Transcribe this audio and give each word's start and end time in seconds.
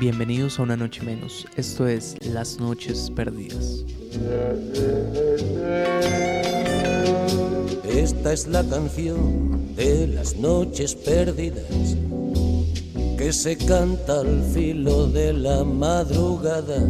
Bienvenidos 0.00 0.58
a 0.58 0.62
una 0.62 0.78
noche 0.78 1.02
menos. 1.02 1.46
Esto 1.56 1.86
es 1.86 2.16
Las 2.24 2.58
Noches 2.58 3.10
Perdidas. 3.14 3.84
Esta 7.84 8.32
es 8.32 8.46
la 8.46 8.64
canción 8.64 9.74
de 9.76 10.06
las 10.06 10.36
noches 10.36 10.94
perdidas 10.94 11.96
que 13.18 13.30
se 13.32 13.58
canta 13.58 14.20
al 14.20 14.42
filo 14.54 15.06
de 15.06 15.34
la 15.34 15.64
madrugada 15.64 16.82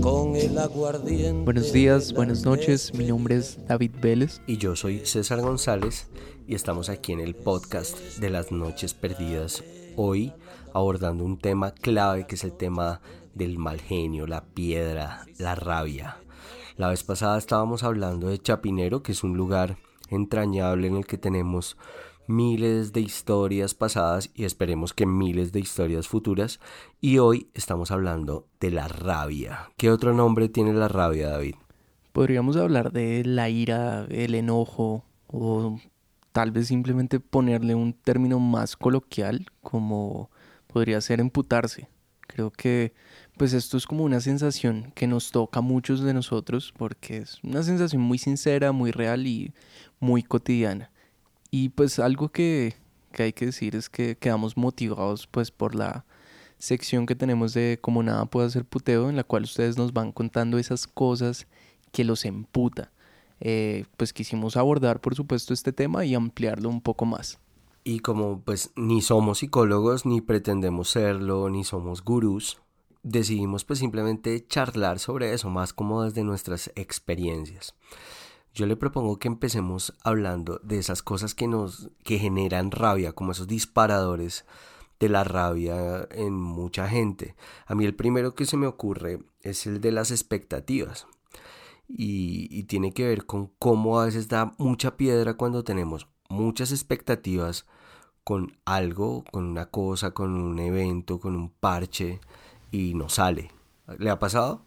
con 0.00 0.34
el 0.34 0.56
aguardiente. 0.58 1.44
Buenos 1.44 1.72
días, 1.72 2.12
buenas 2.14 2.44
noches. 2.44 2.94
Mi 2.94 3.04
nombre 3.04 3.36
es 3.36 3.58
David 3.68 3.92
Vélez. 4.00 4.40
Y 4.46 4.56
yo 4.56 4.76
soy 4.76 5.04
César 5.04 5.42
González 5.42 6.06
y 6.46 6.54
estamos 6.54 6.88
aquí 6.88 7.12
en 7.12 7.20
el 7.20 7.34
podcast 7.34 7.98
de 8.18 8.30
las 8.30 8.52
noches 8.52 8.94
perdidas. 8.94 9.64
Hoy 9.96 10.32
abordando 10.72 11.24
un 11.24 11.38
tema 11.38 11.72
clave 11.72 12.26
que 12.26 12.36
es 12.36 12.44
el 12.44 12.52
tema 12.52 13.00
del 13.34 13.58
mal 13.58 13.80
genio, 13.80 14.26
la 14.26 14.44
piedra, 14.44 15.24
la 15.38 15.54
rabia. 15.54 16.18
La 16.76 16.88
vez 16.88 17.02
pasada 17.02 17.38
estábamos 17.38 17.82
hablando 17.82 18.28
de 18.28 18.38
Chapinero, 18.38 19.02
que 19.02 19.12
es 19.12 19.24
un 19.24 19.36
lugar 19.36 19.76
entrañable 20.08 20.86
en 20.86 20.96
el 20.96 21.06
que 21.06 21.18
tenemos 21.18 21.76
miles 22.28 22.92
de 22.92 23.00
historias 23.00 23.74
pasadas 23.74 24.30
y 24.34 24.44
esperemos 24.44 24.92
que 24.92 25.06
miles 25.06 25.52
de 25.52 25.60
historias 25.60 26.06
futuras. 26.06 26.60
Y 27.00 27.18
hoy 27.18 27.50
estamos 27.54 27.90
hablando 27.90 28.46
de 28.60 28.70
la 28.70 28.88
rabia. 28.88 29.70
¿Qué 29.76 29.90
otro 29.90 30.12
nombre 30.12 30.48
tiene 30.48 30.72
la 30.72 30.88
rabia, 30.88 31.30
David? 31.30 31.56
Podríamos 32.12 32.56
hablar 32.56 32.92
de 32.92 33.24
la 33.24 33.48
ira, 33.50 34.06
el 34.10 34.34
enojo 34.34 35.04
o 35.26 35.78
tal 36.36 36.50
vez 36.50 36.66
simplemente 36.66 37.18
ponerle 37.18 37.74
un 37.74 37.94
término 37.94 38.38
más 38.38 38.76
coloquial 38.76 39.46
como 39.62 40.30
podría 40.66 41.00
ser 41.00 41.18
emputarse. 41.18 41.88
Creo 42.26 42.50
que 42.50 42.92
pues 43.38 43.54
esto 43.54 43.78
es 43.78 43.86
como 43.86 44.04
una 44.04 44.20
sensación 44.20 44.92
que 44.94 45.06
nos 45.06 45.30
toca 45.30 45.60
a 45.60 45.62
muchos 45.62 46.02
de 46.02 46.12
nosotros 46.12 46.74
porque 46.76 47.16
es 47.16 47.42
una 47.42 47.62
sensación 47.62 48.02
muy 48.02 48.18
sincera, 48.18 48.72
muy 48.72 48.90
real 48.90 49.26
y 49.26 49.54
muy 49.98 50.22
cotidiana. 50.22 50.90
Y 51.50 51.70
pues 51.70 51.98
algo 51.98 52.28
que, 52.28 52.76
que 53.12 53.22
hay 53.22 53.32
que 53.32 53.46
decir 53.46 53.74
es 53.74 53.88
que 53.88 54.18
quedamos 54.18 54.58
motivados 54.58 55.26
pues 55.26 55.50
por 55.50 55.74
la 55.74 56.04
sección 56.58 57.06
que 57.06 57.14
tenemos 57.14 57.54
de 57.54 57.78
como 57.80 58.02
nada 58.02 58.26
puede 58.26 58.48
hacer 58.48 58.66
puteo 58.66 59.08
en 59.08 59.16
la 59.16 59.24
cual 59.24 59.44
ustedes 59.44 59.78
nos 59.78 59.94
van 59.94 60.12
contando 60.12 60.58
esas 60.58 60.86
cosas 60.86 61.46
que 61.92 62.04
los 62.04 62.26
emputa. 62.26 62.92
Eh, 63.40 63.84
pues 63.96 64.12
quisimos 64.12 64.56
abordar 64.56 65.00
por 65.00 65.14
supuesto 65.14 65.52
este 65.52 65.72
tema 65.72 66.04
y 66.04 66.14
ampliarlo 66.14 66.68
un 66.68 66.80
poco 66.80 67.04
más. 67.04 67.38
Y 67.84 68.00
como 68.00 68.40
pues 68.40 68.72
ni 68.76 69.02
somos 69.02 69.38
psicólogos, 69.38 70.06
ni 70.06 70.20
pretendemos 70.20 70.90
serlo, 70.90 71.48
ni 71.50 71.62
somos 71.64 72.02
gurús, 72.02 72.60
decidimos 73.02 73.64
pues 73.64 73.78
simplemente 73.78 74.44
charlar 74.46 74.98
sobre 74.98 75.32
eso, 75.32 75.50
más 75.50 75.72
como 75.72 76.02
desde 76.02 76.24
nuestras 76.24 76.72
experiencias. 76.74 77.74
Yo 78.52 78.66
le 78.66 78.76
propongo 78.76 79.18
que 79.18 79.28
empecemos 79.28 79.94
hablando 80.02 80.60
de 80.64 80.78
esas 80.78 81.02
cosas 81.02 81.34
que 81.34 81.46
nos 81.46 81.90
que 82.02 82.18
generan 82.18 82.70
rabia, 82.70 83.12
como 83.12 83.32
esos 83.32 83.46
disparadores 83.46 84.46
de 84.98 85.08
la 85.08 85.24
rabia 85.24 86.08
en 86.10 86.32
mucha 86.32 86.88
gente. 86.88 87.36
A 87.66 87.74
mí 87.74 87.84
el 87.84 87.94
primero 87.94 88.34
que 88.34 88.46
se 88.46 88.56
me 88.56 88.66
ocurre 88.66 89.20
es 89.42 89.66
el 89.66 89.80
de 89.80 89.92
las 89.92 90.10
expectativas. 90.10 91.06
Y, 91.88 92.48
y 92.50 92.64
tiene 92.64 92.92
que 92.92 93.06
ver 93.06 93.26
con 93.26 93.52
cómo 93.58 94.00
a 94.00 94.06
veces 94.06 94.28
da 94.28 94.54
mucha 94.58 94.96
piedra 94.96 95.34
cuando 95.34 95.64
tenemos 95.64 96.08
muchas 96.28 96.72
expectativas 96.72 97.66
con 98.24 98.58
algo, 98.64 99.24
con 99.30 99.44
una 99.44 99.66
cosa, 99.66 100.10
con 100.10 100.34
un 100.34 100.58
evento, 100.58 101.20
con 101.20 101.36
un 101.36 101.48
parche 101.48 102.20
y 102.72 102.94
no 102.94 103.08
sale. 103.08 103.50
¿Le 103.98 104.10
ha 104.10 104.18
pasado? 104.18 104.62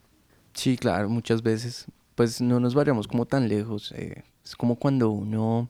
Sí, 0.54 0.78
claro, 0.78 1.10
muchas 1.10 1.44
veces. 1.44 1.86
Pues 2.16 2.42
no 2.42 2.60
nos 2.60 2.74
vayamos 2.74 3.08
como 3.08 3.26
tan 3.26 3.50
lejos. 3.50 3.92
Eh, 3.92 4.24
es 4.44 4.56
como 4.56 4.78
cuando 4.78 5.10
uno 5.10 5.70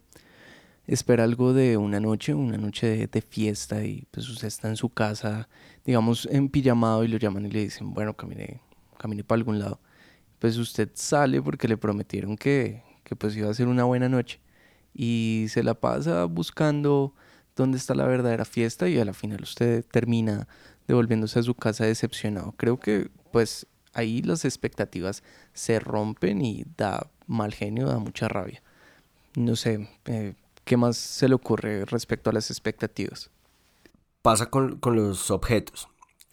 espera 0.88 1.24
algo 1.24 1.54
de 1.54 1.78
una 1.78 2.00
noche, 2.00 2.34
una 2.34 2.58
noche 2.58 3.08
de, 3.08 3.22
fiesta 3.22 3.84
y 3.84 4.08
pues 4.12 4.28
usted 4.30 4.48
está 4.48 4.70
en 4.70 4.78
su 4.78 4.90
casa, 4.90 5.50
digamos, 5.86 6.28
en 6.32 6.50
pijamado 6.50 7.04
y 7.04 7.08
lo 7.08 7.18
llaman 7.18 7.46
y 7.46 7.52
le 7.52 7.62
dicen, 7.62 7.94
bueno, 7.94 8.16
camine, 8.16 8.62
camine 8.98 9.24
para 9.24 9.40
algún 9.40 9.60
lado. 9.60 9.80
Pues 10.40 10.58
usted 10.58 10.90
sale 10.94 11.42
porque 11.42 11.68
le 11.68 11.78
prometieron 11.78 12.38
que, 12.38 12.84
que 13.04 13.16
pues 13.16 13.36
iba 13.36 13.50
a 13.50 13.54
ser 13.54 13.68
una 13.68 13.84
buena 13.84 14.10
noche 14.10 14.40
y 14.94 15.46
se 15.50 15.64
la 15.64 15.76
pasa 15.76 16.26
buscando 16.26 17.14
dónde 17.56 17.78
está 17.78 17.94
la 17.94 18.06
verdadera 18.06 18.46
fiesta 18.46 18.88
y 18.88 18.98
a 19.00 19.06
la 19.06 19.14
final 19.14 19.42
usted 19.44 19.86
termina 19.86 20.48
devolviéndose 20.88 21.40
a 21.40 21.44
su 21.44 21.54
casa 21.56 21.86
decepcionado. 21.86 22.54
Creo 22.58 22.80
que 22.80 23.10
pues 23.32 23.68
ahí 23.94 24.22
las 24.22 24.46
expectativas 24.46 25.24
se 25.54 25.80
rompen 25.80 26.42
y 26.42 26.66
da 26.78 27.10
mal 27.28 27.54
genio, 27.54 27.88
da 27.88 28.00
mucha 28.00 28.28
rabia. 28.28 28.62
No 29.36 29.56
sé, 29.56 29.88
eh, 30.06 30.34
¿qué 30.64 30.78
más 30.78 30.98
se 30.98 31.28
le 31.28 31.36
ocurre 31.36 31.86
respecto 31.86 32.30
a 32.30 32.34
las 32.34 32.50
expectativas? 32.50 33.30
Pasa 34.22 34.48
con, 34.48 34.78
con 34.80 34.96
los 34.96 35.32
objetos. 35.32 35.88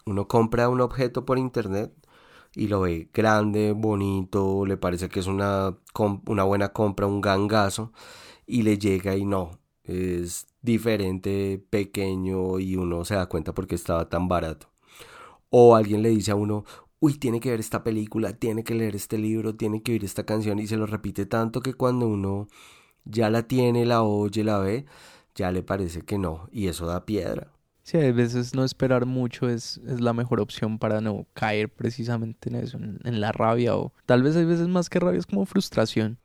Uno 0.07 0.27
compra 0.29 0.69
un 0.69 0.81
objeto 0.81 1.25
por 1.25 1.39
internet 1.39 1.93
y 2.57 2.69
lo 2.69 2.81
ve 2.81 3.11
grande, 3.13 3.73
bonito, 3.73 4.65
le 4.67 4.77
parece 4.79 5.09
que 5.09 5.21
es 5.21 5.27
una, 5.27 5.77
una 6.27 6.43
buena 6.45 6.71
compra, 6.73 7.07
un 7.07 7.21
gangazo 7.21 7.93
y 8.47 8.63
le 8.63 8.79
llega 8.79 9.17
y 9.17 9.25
no, 9.27 9.61
es 9.85 10.47
diferente, 10.63 11.65
pequeño 11.71 12.59
y 12.59 12.77
uno 12.77 13.05
se 13.05 13.15
da 13.15 13.27
cuenta 13.27 13.55
porque 13.55 13.75
estaba 13.77 14.09
tan 14.09 14.29
barato. 14.29 14.69
O 15.51 15.77
alguien 15.77 16.03
le 16.03 16.11
dice 16.11 16.33
a 16.33 16.35
uno, 16.37 16.65
uy, 17.01 17.15
tiene 17.19 17.41
que 17.41 17.51
ver 17.51 17.61
esta 17.61 17.85
película, 17.85 18.33
tiene 18.35 18.65
que 18.65 18.75
leer 18.75 18.97
este 18.97 19.19
libro, 19.19 19.55
tiene 19.57 19.83
que 19.83 19.93
oír 19.93 20.05
esta 20.05 20.25
canción 20.25 20.59
y 20.59 20.67
se 20.67 20.77
lo 20.77 20.87
repite 20.87 21.27
tanto 21.27 21.61
que 21.61 21.75
cuando 21.75 22.09
uno 22.09 22.49
ya 23.05 23.31
la 23.31 23.45
tiene, 23.49 23.87
la 23.87 24.03
oye, 24.03 24.45
la 24.45 24.59
ve, 24.59 24.87
ya 25.35 25.53
le 25.53 25.63
parece 25.63 26.03
que 26.03 26.19
no 26.19 26.49
y 26.53 26.69
eso 26.69 26.87
da 26.87 27.07
piedra. 27.07 27.56
Sí, 27.87 27.99
a 27.99 28.11
veces 28.11 28.53
no 28.53 28.65
esperar 28.65 29.07
mucho 29.07 29.49
es, 29.49 29.81
es 29.87 30.01
la 30.01 30.13
mejor 30.13 30.41
opción 30.41 30.81
para 30.81 31.01
no 31.01 31.25
caer 31.35 31.69
precisamente 31.69 32.49
en 32.49 32.57
eso, 32.57 32.79
en, 32.79 33.21
la 33.21 33.31
rabia 33.31 33.77
o 33.77 33.93
tal 34.07 34.25
vez 34.25 34.35
hay 34.35 34.45
veces 34.45 34.67
más 34.67 34.91
que 34.91 34.99
rabia 34.99 35.21
es 35.21 35.27
como 35.27 35.47
frustración. 35.47 36.19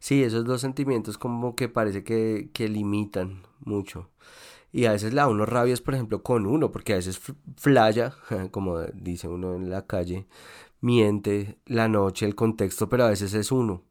Sí, 0.00 0.24
esos 0.24 0.44
dos 0.44 0.62
sentimientos 0.62 1.16
como 1.16 1.54
que 1.54 1.68
parece 1.68 2.02
que, 2.02 2.50
que 2.52 2.68
limitan 2.68 3.42
mucho. 3.60 4.10
Y 4.72 4.86
a 4.86 4.92
veces 4.92 5.14
la 5.14 5.28
uno 5.28 5.46
rabias, 5.46 5.80
por 5.80 5.94
ejemplo, 5.94 6.24
con 6.24 6.44
uno, 6.44 6.72
porque 6.72 6.94
a 6.94 6.96
veces 6.96 7.20
flaya, 7.56 8.12
como 8.50 8.80
dice 8.92 9.28
uno 9.28 9.54
en 9.54 9.70
la 9.70 9.86
calle, 9.86 10.26
miente 10.80 11.60
la 11.66 11.86
noche, 11.86 12.26
el 12.26 12.34
contexto, 12.34 12.88
pero 12.88 13.04
a 13.04 13.10
veces 13.10 13.32
es 13.32 13.52
uno. 13.52 13.84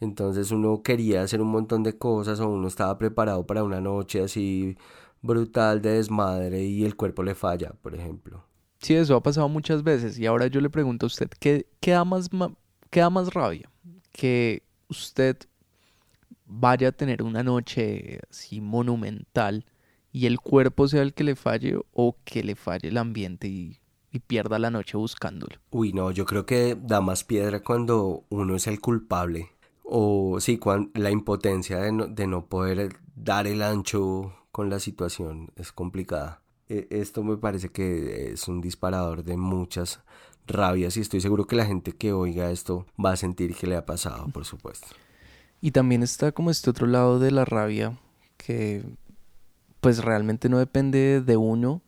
Entonces 0.00 0.50
uno 0.50 0.82
quería 0.82 1.22
hacer 1.22 1.42
un 1.42 1.48
montón 1.48 1.82
de 1.82 1.98
cosas 1.98 2.40
o 2.40 2.48
uno 2.48 2.68
estaba 2.68 2.96
preparado 2.96 3.46
para 3.46 3.64
una 3.64 3.82
noche 3.82 4.22
así 4.22 4.78
brutal 5.24 5.80
de 5.80 5.94
desmadre 5.94 6.64
y 6.64 6.84
el 6.84 6.96
cuerpo 6.96 7.22
le 7.22 7.34
falla, 7.34 7.72
por 7.82 7.94
ejemplo. 7.94 8.44
Sí, 8.78 8.94
eso 8.94 9.16
ha 9.16 9.22
pasado 9.22 9.48
muchas 9.48 9.82
veces 9.82 10.18
y 10.18 10.26
ahora 10.26 10.46
yo 10.48 10.60
le 10.60 10.68
pregunto 10.68 11.06
a 11.06 11.08
usted, 11.08 11.30
¿qué, 11.40 11.66
qué 11.80 11.92
da, 11.92 12.04
más, 12.04 12.28
qué 12.90 13.00
da 13.00 13.08
más 13.08 13.32
rabia? 13.32 13.70
¿Que 14.12 14.62
usted 14.88 15.38
vaya 16.44 16.88
a 16.88 16.92
tener 16.92 17.22
una 17.22 17.42
noche 17.42 18.20
así 18.30 18.60
monumental 18.60 19.64
y 20.12 20.26
el 20.26 20.38
cuerpo 20.38 20.86
sea 20.88 21.00
el 21.00 21.14
que 21.14 21.24
le 21.24 21.36
falle 21.36 21.78
o 21.92 22.16
que 22.24 22.44
le 22.44 22.54
falle 22.54 22.88
el 22.88 22.98
ambiente 22.98 23.48
y, 23.48 23.80
pierda 24.28 24.60
la 24.60 24.70
noche 24.70 24.96
buscándolo. 24.96 25.56
Uy, 25.70 25.92
no, 25.92 26.12
yo 26.12 26.24
creo 26.24 26.46
que 26.46 26.78
da 26.80 27.00
más 27.00 27.24
piedra 27.24 27.64
cuando 27.64 28.22
uno 28.28 28.54
es 28.54 28.68
el 28.68 28.80
culpable. 28.80 29.50
O 29.82 30.38
sí, 30.38 30.56
cuando, 30.56 30.88
la 30.94 31.10
impotencia 31.10 31.80
de 31.80 31.90
no, 31.90 32.06
de 32.06 32.28
no 32.28 32.46
poder 32.46 32.96
dar 33.16 33.48
el 33.48 33.60
ancho 33.60 34.32
con 34.54 34.70
la 34.70 34.78
situación 34.78 35.50
es 35.56 35.72
complicada. 35.72 36.40
E, 36.68 36.86
esto 36.90 37.24
me 37.24 37.36
parece 37.36 37.70
que 37.70 38.30
es 38.30 38.46
un 38.46 38.60
disparador 38.60 39.24
de 39.24 39.36
muchas 39.36 39.98
rabias 40.46 40.96
y 40.96 41.00
estoy 41.00 41.20
seguro 41.20 41.48
que 41.48 41.56
la 41.56 41.66
gente 41.66 41.90
que 41.90 42.12
oiga 42.12 42.52
esto 42.52 42.86
va 43.04 43.10
a 43.10 43.16
sentir 43.16 43.56
que 43.56 43.66
le 43.66 43.74
ha 43.74 43.84
pasado, 43.84 44.28
por 44.28 44.44
supuesto. 44.44 44.86
Y 45.60 45.72
también 45.72 46.04
está 46.04 46.30
como 46.30 46.52
este 46.52 46.70
otro 46.70 46.86
lado 46.86 47.18
de 47.18 47.32
la 47.32 47.44
rabia 47.44 47.98
que 48.36 48.84
pues 49.80 50.04
realmente 50.04 50.48
no 50.48 50.60
depende 50.60 51.20
de 51.20 51.36
uno, 51.36 51.82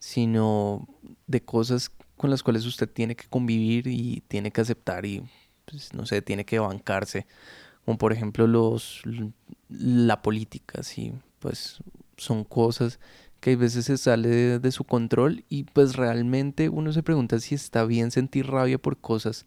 sino 0.00 0.88
de 1.28 1.44
cosas 1.44 1.92
con 2.16 2.30
las 2.30 2.42
cuales 2.42 2.66
usted 2.66 2.90
tiene 2.90 3.14
que 3.14 3.28
convivir 3.28 3.86
y 3.86 4.24
tiene 4.26 4.50
que 4.50 4.62
aceptar 4.62 5.06
y 5.06 5.22
pues 5.66 5.94
no 5.94 6.04
sé, 6.04 6.20
tiene 6.20 6.44
que 6.44 6.58
bancarse, 6.58 7.28
como 7.84 7.96
por 7.96 8.12
ejemplo 8.12 8.48
los 8.48 9.02
la 9.68 10.20
política, 10.20 10.82
sí, 10.82 11.12
pues 11.38 11.80
son 12.18 12.44
cosas 12.44 13.00
que 13.40 13.52
a 13.52 13.56
veces 13.56 13.86
se 13.86 13.96
sale 13.96 14.58
de, 14.58 14.72
su 14.72 14.84
control 14.84 15.44
y 15.48 15.64
pues 15.64 15.96
realmente 15.96 16.68
uno 16.68 16.92
se 16.92 17.02
pregunta 17.02 17.38
si 17.38 17.54
está 17.54 17.84
bien 17.84 18.10
sentir 18.10 18.48
rabia 18.48 18.78
por 18.78 18.98
cosas 18.98 19.46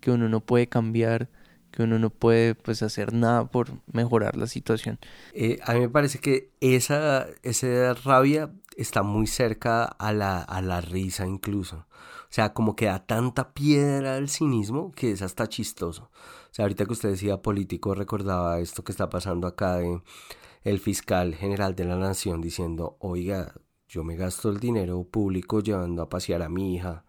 que 0.00 0.10
uno 0.10 0.28
no 0.28 0.40
puede 0.40 0.68
cambiar, 0.68 1.30
que 1.70 1.82
uno 1.82 1.98
no 1.98 2.10
puede 2.10 2.54
pues 2.54 2.82
hacer 2.82 3.12
nada 3.12 3.46
por 3.46 3.70
mejorar 3.90 4.36
la 4.36 4.46
situación. 4.46 4.98
Eh, 5.32 5.58
a 5.64 5.74
mí 5.74 5.80
me 5.80 5.88
parece 5.88 6.18
que 6.18 6.50
esa, 6.60 7.26
esa 7.42 7.94
rabia 7.94 8.52
está 8.76 9.02
muy 9.02 9.26
cerca 9.26 9.84
a 9.84 10.12
la, 10.12 10.40
a 10.42 10.60
la 10.60 10.80
risa 10.80 11.26
incluso. 11.26 11.86
O 12.32 12.34
sea, 12.34 12.52
como 12.52 12.76
que 12.76 12.86
da 12.86 13.04
tanta 13.04 13.52
piedra 13.52 14.16
al 14.16 14.28
cinismo 14.28 14.92
que 14.92 15.12
es 15.12 15.22
hasta 15.22 15.48
chistoso. 15.48 16.10
O 16.50 16.54
sea, 16.54 16.64
ahorita 16.64 16.84
que 16.86 16.92
usted 16.92 17.10
decía 17.10 17.40
político, 17.40 17.94
recordaba 17.94 18.58
esto 18.58 18.84
que 18.84 18.92
está 18.92 19.08
pasando 19.08 19.46
acá 19.46 19.76
de 19.76 20.02
el 20.64 20.78
fiscal 20.78 21.34
general 21.34 21.74
de 21.74 21.84
la 21.84 21.96
nación 21.96 22.40
diciendo, 22.40 22.96
oiga, 23.00 23.54
yo 23.88 24.04
me 24.04 24.16
gasto 24.16 24.48
el 24.48 24.60
dinero 24.60 25.04
público 25.04 25.60
llevando 25.60 26.02
a 26.02 26.08
pasear 26.08 26.42
a 26.42 26.48
mi 26.48 26.74
hija, 26.74 27.04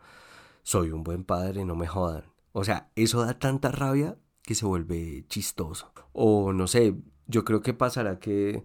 soy 0.63 0.91
un 0.91 1.03
buen 1.03 1.23
padre, 1.23 1.65
no 1.65 1.75
me 1.75 1.87
jodan. 1.87 2.25
O 2.51 2.63
sea, 2.63 2.91
eso 2.95 3.25
da 3.25 3.39
tanta 3.39 3.71
rabia 3.71 4.17
que 4.43 4.55
se 4.55 4.65
vuelve 4.65 5.25
chistoso. 5.27 5.91
O 6.11 6.53
no 6.53 6.67
sé, 6.67 6.95
yo 7.27 7.45
creo 7.45 7.61
que 7.61 7.73
pasará 7.73 8.19
que 8.19 8.63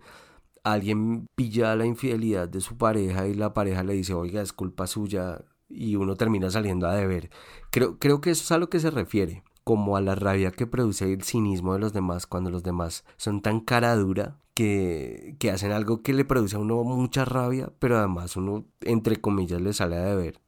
alguien 0.64 1.26
pilla 1.34 1.76
la 1.76 1.86
infidelidad 1.86 2.48
de 2.48 2.60
su 2.60 2.76
pareja 2.76 3.26
y 3.28 3.34
la 3.34 3.54
pareja 3.54 3.82
le 3.84 3.94
dice, 3.94 4.14
oiga, 4.14 4.42
es 4.42 4.52
culpa 4.52 4.86
suya 4.86 5.44
y 5.68 5.96
uno 5.96 6.16
termina 6.16 6.50
saliendo 6.50 6.88
a 6.88 6.94
deber. 6.94 7.30
Creo, 7.70 7.98
creo 7.98 8.20
que 8.20 8.30
eso 8.30 8.42
es 8.42 8.52
a 8.52 8.58
lo 8.58 8.68
que 8.68 8.80
se 8.80 8.90
refiere, 8.90 9.44
como 9.64 9.96
a 9.96 10.00
la 10.00 10.14
rabia 10.14 10.50
que 10.50 10.66
produce 10.66 11.12
el 11.12 11.22
cinismo 11.22 11.74
de 11.74 11.80
los 11.80 11.92
demás 11.92 12.26
cuando 12.26 12.50
los 12.50 12.62
demás 12.62 13.04
son 13.16 13.42
tan 13.42 13.60
cara 13.60 13.94
dura 13.96 14.38
que, 14.58 15.36
que 15.38 15.52
hacen 15.52 15.70
algo 15.70 16.02
que 16.02 16.12
le 16.12 16.24
produce 16.24 16.56
a 16.56 16.58
uno 16.58 16.82
mucha 16.82 17.24
rabia, 17.24 17.68
pero 17.78 17.96
además 17.96 18.34
uno, 18.34 18.64
entre 18.80 19.20
comillas, 19.20 19.60
le 19.60 19.72
sale 19.72 19.94
a 19.94 20.00
deber. 20.00 20.40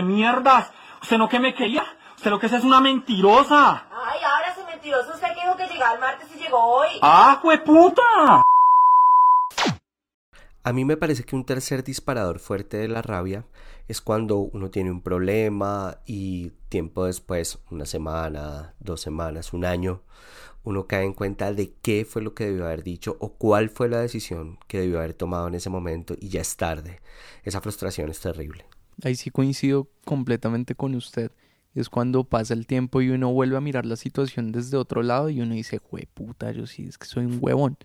¡Mierdas! 0.00 0.70
¿Usted 1.02 1.18
no 1.18 1.28
que 1.28 1.40
me 1.40 1.56
quería? 1.56 1.82
¿Usted 2.14 2.30
lo 2.30 2.38
que 2.38 2.46
es 2.46 2.52
es 2.52 2.62
una 2.62 2.80
mentirosa? 2.80 3.88
Ay, 3.90 4.20
ahora 4.22 4.54
su 4.54 4.64
mentiroso. 4.64 5.12
Usted 5.12 5.26
que 5.34 5.40
dijo 5.40 5.56
que 5.56 5.66
llegaba 5.66 5.94
el 5.94 6.00
martes 6.00 6.28
y 6.32 6.38
llegó 6.38 6.58
hoy. 6.58 6.88
¡Ah, 7.02 7.40
puta! 7.64 8.42
A 10.62 10.72
mí 10.72 10.84
me 10.84 10.96
parece 10.96 11.24
que 11.24 11.34
un 11.34 11.44
tercer 11.44 11.82
disparador 11.82 12.38
fuerte 12.38 12.76
de 12.76 12.86
la 12.86 13.02
rabia 13.02 13.44
es 13.92 14.00
cuando 14.00 14.38
uno 14.38 14.70
tiene 14.70 14.90
un 14.90 15.02
problema 15.02 15.98
y 16.06 16.50
tiempo 16.70 17.04
después, 17.04 17.58
una 17.70 17.84
semana, 17.84 18.74
dos 18.80 19.02
semanas, 19.02 19.52
un 19.52 19.66
año, 19.66 20.00
uno 20.64 20.86
cae 20.86 21.04
en 21.04 21.12
cuenta 21.12 21.52
de 21.52 21.74
qué 21.82 22.06
fue 22.06 22.22
lo 22.22 22.34
que 22.34 22.46
debió 22.46 22.64
haber 22.64 22.82
dicho 22.82 23.18
o 23.20 23.34
cuál 23.34 23.68
fue 23.68 23.90
la 23.90 24.00
decisión 24.00 24.58
que 24.66 24.80
debió 24.80 24.98
haber 24.98 25.12
tomado 25.12 25.46
en 25.46 25.54
ese 25.54 25.68
momento 25.68 26.16
y 26.18 26.30
ya 26.30 26.40
es 26.40 26.56
tarde. 26.56 27.00
Esa 27.44 27.60
frustración 27.60 28.08
es 28.08 28.18
terrible. 28.20 28.64
Ahí 29.04 29.14
sí 29.14 29.30
coincido 29.30 29.90
completamente 30.06 30.74
con 30.74 30.94
usted. 30.94 31.30
Es 31.74 31.90
cuando 31.90 32.24
pasa 32.24 32.54
el 32.54 32.66
tiempo 32.66 33.02
y 33.02 33.10
uno 33.10 33.30
vuelve 33.30 33.58
a 33.58 33.60
mirar 33.60 33.84
la 33.84 33.96
situación 33.96 34.52
desde 34.52 34.78
otro 34.78 35.02
lado 35.02 35.28
y 35.28 35.42
uno 35.42 35.54
dice, 35.54 35.78
jue 35.78 36.08
puta, 36.14 36.50
yo 36.52 36.66
sí 36.66 36.86
es 36.86 36.96
que 36.96 37.06
soy 37.06 37.26
un 37.26 37.38
huevón. 37.42 37.76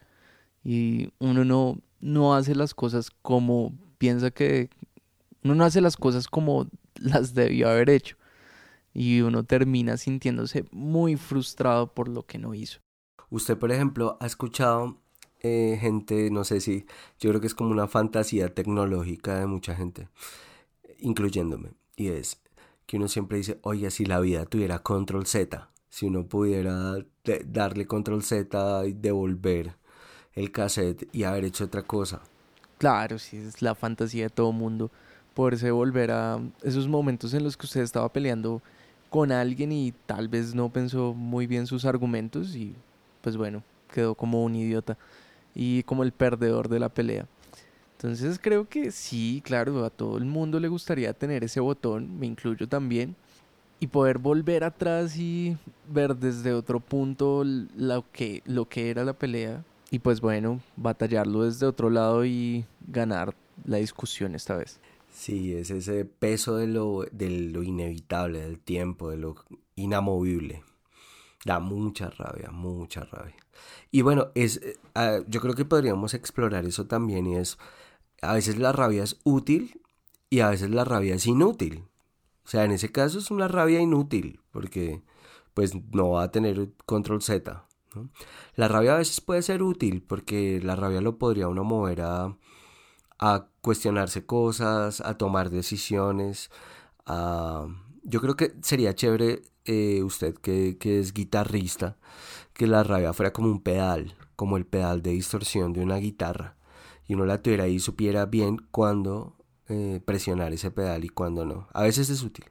Y 0.63 1.09
uno 1.19 1.43
no, 1.43 1.81
no 1.99 2.33
hace 2.33 2.55
las 2.55 2.73
cosas 2.73 3.11
como 3.11 3.73
piensa 3.97 4.31
que... 4.31 4.69
Uno 5.47 5.55
no 5.55 5.65
hace 5.65 5.81
las 5.81 5.97
cosas 5.97 6.27
como 6.27 6.67
las 6.95 7.33
debió 7.33 7.69
haber 7.69 7.89
hecho. 7.89 8.17
Y 8.93 9.21
uno 9.21 9.43
termina 9.43 9.97
sintiéndose 9.97 10.65
muy 10.71 11.15
frustrado 11.15 11.93
por 11.93 12.07
lo 12.07 12.25
que 12.25 12.37
no 12.37 12.53
hizo. 12.53 12.79
Usted, 13.29 13.57
por 13.57 13.71
ejemplo, 13.71 14.17
ha 14.19 14.25
escuchado 14.25 14.97
eh, 15.41 15.77
gente, 15.79 16.31
no 16.31 16.43
sé 16.43 16.61
si, 16.61 16.85
yo 17.19 17.29
creo 17.29 17.41
que 17.41 17.47
es 17.47 17.53
como 17.53 17.71
una 17.71 17.87
fantasía 17.87 18.53
tecnológica 18.53 19.39
de 19.39 19.45
mucha 19.45 19.75
gente 19.75 20.07
incluyéndome, 20.99 21.71
y 21.95 22.09
es 22.09 22.41
que 22.85 22.97
uno 22.97 23.07
siempre 23.07 23.37
dice, 23.37 23.59
oye, 23.63 23.89
si 23.91 24.05
la 24.05 24.19
vida 24.19 24.45
tuviera 24.45 24.79
control 24.79 25.25
Z, 25.25 25.69
si 25.89 26.05
uno 26.05 26.25
pudiera 26.27 26.95
darle 27.45 27.85
control 27.85 28.23
Z 28.23 28.85
y 28.85 28.93
devolver 28.93 29.75
el 30.33 30.51
cassette 30.51 31.09
y 31.11 31.23
haber 31.23 31.45
hecho 31.45 31.65
otra 31.65 31.83
cosa. 31.83 32.21
Claro, 32.77 33.19
sí, 33.19 33.37
es 33.37 33.61
la 33.61 33.75
fantasía 33.75 34.23
de 34.23 34.29
todo 34.29 34.51
mundo, 34.51 34.91
poderse 35.37 35.69
volver 35.69 36.09
a 36.09 36.39
esos 36.63 36.87
momentos 36.87 37.31
en 37.35 37.43
los 37.43 37.55
que 37.55 37.67
usted 37.67 37.81
estaba 37.81 38.11
peleando 38.11 38.59
con 39.11 39.31
alguien 39.31 39.71
y 39.71 39.93
tal 40.07 40.27
vez 40.27 40.55
no 40.55 40.69
pensó 40.69 41.13
muy 41.13 41.45
bien 41.45 41.67
sus 41.67 41.85
argumentos 41.85 42.55
y 42.55 42.73
pues 43.21 43.37
bueno, 43.37 43.61
quedó 43.93 44.15
como 44.15 44.43
un 44.43 44.55
idiota 44.55 44.97
y 45.53 45.83
como 45.83 46.01
el 46.01 46.11
perdedor 46.11 46.69
de 46.69 46.79
la 46.79 46.89
pelea. 46.89 47.27
Entonces 47.97 48.39
creo 48.41 48.67
que 48.67 48.89
sí, 48.89 49.43
claro, 49.45 49.85
a 49.85 49.91
todo 49.91 50.17
el 50.17 50.25
mundo 50.25 50.59
le 50.59 50.69
gustaría 50.69 51.13
tener 51.13 51.43
ese 51.43 51.59
botón, 51.59 52.17
me 52.17 52.25
incluyo 52.25 52.67
también, 52.67 53.15
y 53.79 53.85
poder 53.85 54.17
volver 54.17 54.63
atrás 54.63 55.17
y 55.17 55.55
ver 55.87 56.15
desde 56.15 56.51
otro 56.51 56.79
punto 56.79 57.43
lo 57.43 58.05
que, 58.11 58.41
lo 58.47 58.67
que 58.67 58.89
era 58.89 59.05
la 59.05 59.13
pelea 59.13 59.63
y 59.91 59.99
pues 59.99 60.19
bueno, 60.19 60.61
batallarlo 60.77 61.43
desde 61.43 61.67
otro 61.67 61.91
lado 61.91 62.25
y 62.25 62.65
ganar 62.87 63.35
la 63.65 63.77
discusión 63.77 64.33
esta 64.33 64.55
vez. 64.55 64.79
Sí, 65.17 65.55
es 65.55 65.71
ese 65.71 66.05
peso 66.05 66.57
de 66.57 66.67
lo, 66.67 67.03
de 67.11 67.31
lo 67.31 67.63
inevitable, 67.63 68.39
del 68.39 68.59
tiempo, 68.59 69.09
de 69.09 69.17
lo 69.17 69.35
inamovible. 69.75 70.63
Da 71.43 71.59
mucha 71.59 72.11
rabia, 72.11 72.51
mucha 72.51 73.03
rabia. 73.03 73.35
Y 73.89 74.03
bueno, 74.03 74.27
es, 74.35 74.61
ah, 74.93 75.17
yo 75.27 75.41
creo 75.41 75.55
que 75.55 75.65
podríamos 75.65 76.13
explorar 76.13 76.65
eso 76.65 76.85
también 76.85 77.25
y 77.25 77.35
es 77.35 77.57
a 78.21 78.35
veces 78.35 78.59
la 78.59 78.71
rabia 78.73 79.03
es 79.03 79.19
útil 79.23 79.81
y 80.29 80.41
a 80.41 80.49
veces 80.51 80.69
la 80.69 80.85
rabia 80.85 81.15
es 81.15 81.25
inútil. 81.25 81.85
O 82.45 82.47
sea, 82.47 82.63
en 82.63 82.71
ese 82.71 82.91
caso 82.91 83.17
es 83.17 83.31
una 83.31 83.47
rabia 83.47 83.79
inútil 83.81 84.39
porque 84.51 85.01
pues 85.55 85.73
no 85.93 86.11
va 86.11 86.23
a 86.23 86.31
tener 86.31 86.69
control 86.85 87.23
Z. 87.23 87.65
La 88.55 88.67
rabia 88.67 88.93
a 88.93 88.99
veces 88.99 89.19
puede 89.19 89.41
ser 89.41 89.63
útil 89.63 90.03
porque 90.03 90.61
la 90.61 90.75
rabia 90.75 91.01
lo 91.01 91.17
podría 91.17 91.47
uno 91.47 91.63
mover 91.63 92.01
a, 92.01 92.37
a 93.19 93.47
cuestionarse 93.61 94.25
cosas, 94.25 95.01
a 95.01 95.17
tomar 95.17 95.49
decisiones. 95.49 96.49
A... 97.05 97.67
Yo 98.03 98.21
creo 98.21 98.35
que 98.35 98.53
sería 98.61 98.95
chévere 98.95 99.41
eh, 99.65 100.01
usted 100.03 100.35
que, 100.35 100.77
que 100.77 100.99
es 100.99 101.13
guitarrista, 101.13 101.97
que 102.53 102.67
la 102.67 102.83
rabia 102.83 103.13
fuera 103.13 103.33
como 103.33 103.49
un 103.49 103.61
pedal, 103.61 104.15
como 104.35 104.57
el 104.57 104.65
pedal 104.65 105.01
de 105.01 105.11
distorsión 105.11 105.73
de 105.73 105.81
una 105.81 105.97
guitarra 105.97 106.57
y 107.07 107.13
uno 107.13 107.25
la 107.25 107.41
tuviera 107.41 107.63
ahí 107.63 107.75
y 107.75 107.79
supiera 107.79 108.25
bien 108.25 108.57
cuándo 108.71 109.35
eh, 109.69 110.01
presionar 110.05 110.53
ese 110.53 110.71
pedal 110.71 111.05
y 111.05 111.09
cuándo 111.09 111.45
no. 111.45 111.67
A 111.73 111.83
veces 111.83 112.09
es 112.09 112.21
útil. 112.21 112.45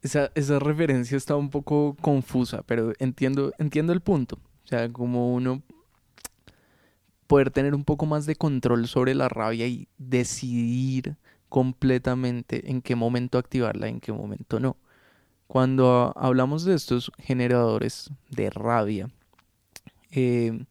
Esa, 0.00 0.30
esa 0.34 0.58
referencia 0.58 1.16
está 1.16 1.36
un 1.36 1.50
poco 1.50 1.96
confusa, 2.00 2.62
pero 2.62 2.92
entiendo, 2.98 3.52
entiendo 3.58 3.92
el 3.92 4.00
punto. 4.00 4.38
O 4.64 4.66
sea, 4.66 4.90
como 4.92 5.34
uno 5.34 5.62
poder 7.28 7.50
tener 7.50 7.74
un 7.74 7.84
poco 7.84 8.06
más 8.06 8.26
de 8.26 8.34
control 8.34 8.88
sobre 8.88 9.14
la 9.14 9.28
rabia 9.28 9.68
y 9.68 9.86
decidir 9.98 11.16
completamente 11.48 12.70
en 12.70 12.82
qué 12.82 12.96
momento 12.96 13.38
activarla, 13.38 13.86
en 13.86 14.00
qué 14.00 14.12
momento 14.12 14.58
no. 14.58 14.76
Cuando 15.46 16.12
hablamos 16.16 16.64
de 16.64 16.74
estos 16.74 17.12
generadores 17.18 18.10
de 18.30 18.50
rabia, 18.50 19.10
eh, 20.10 20.64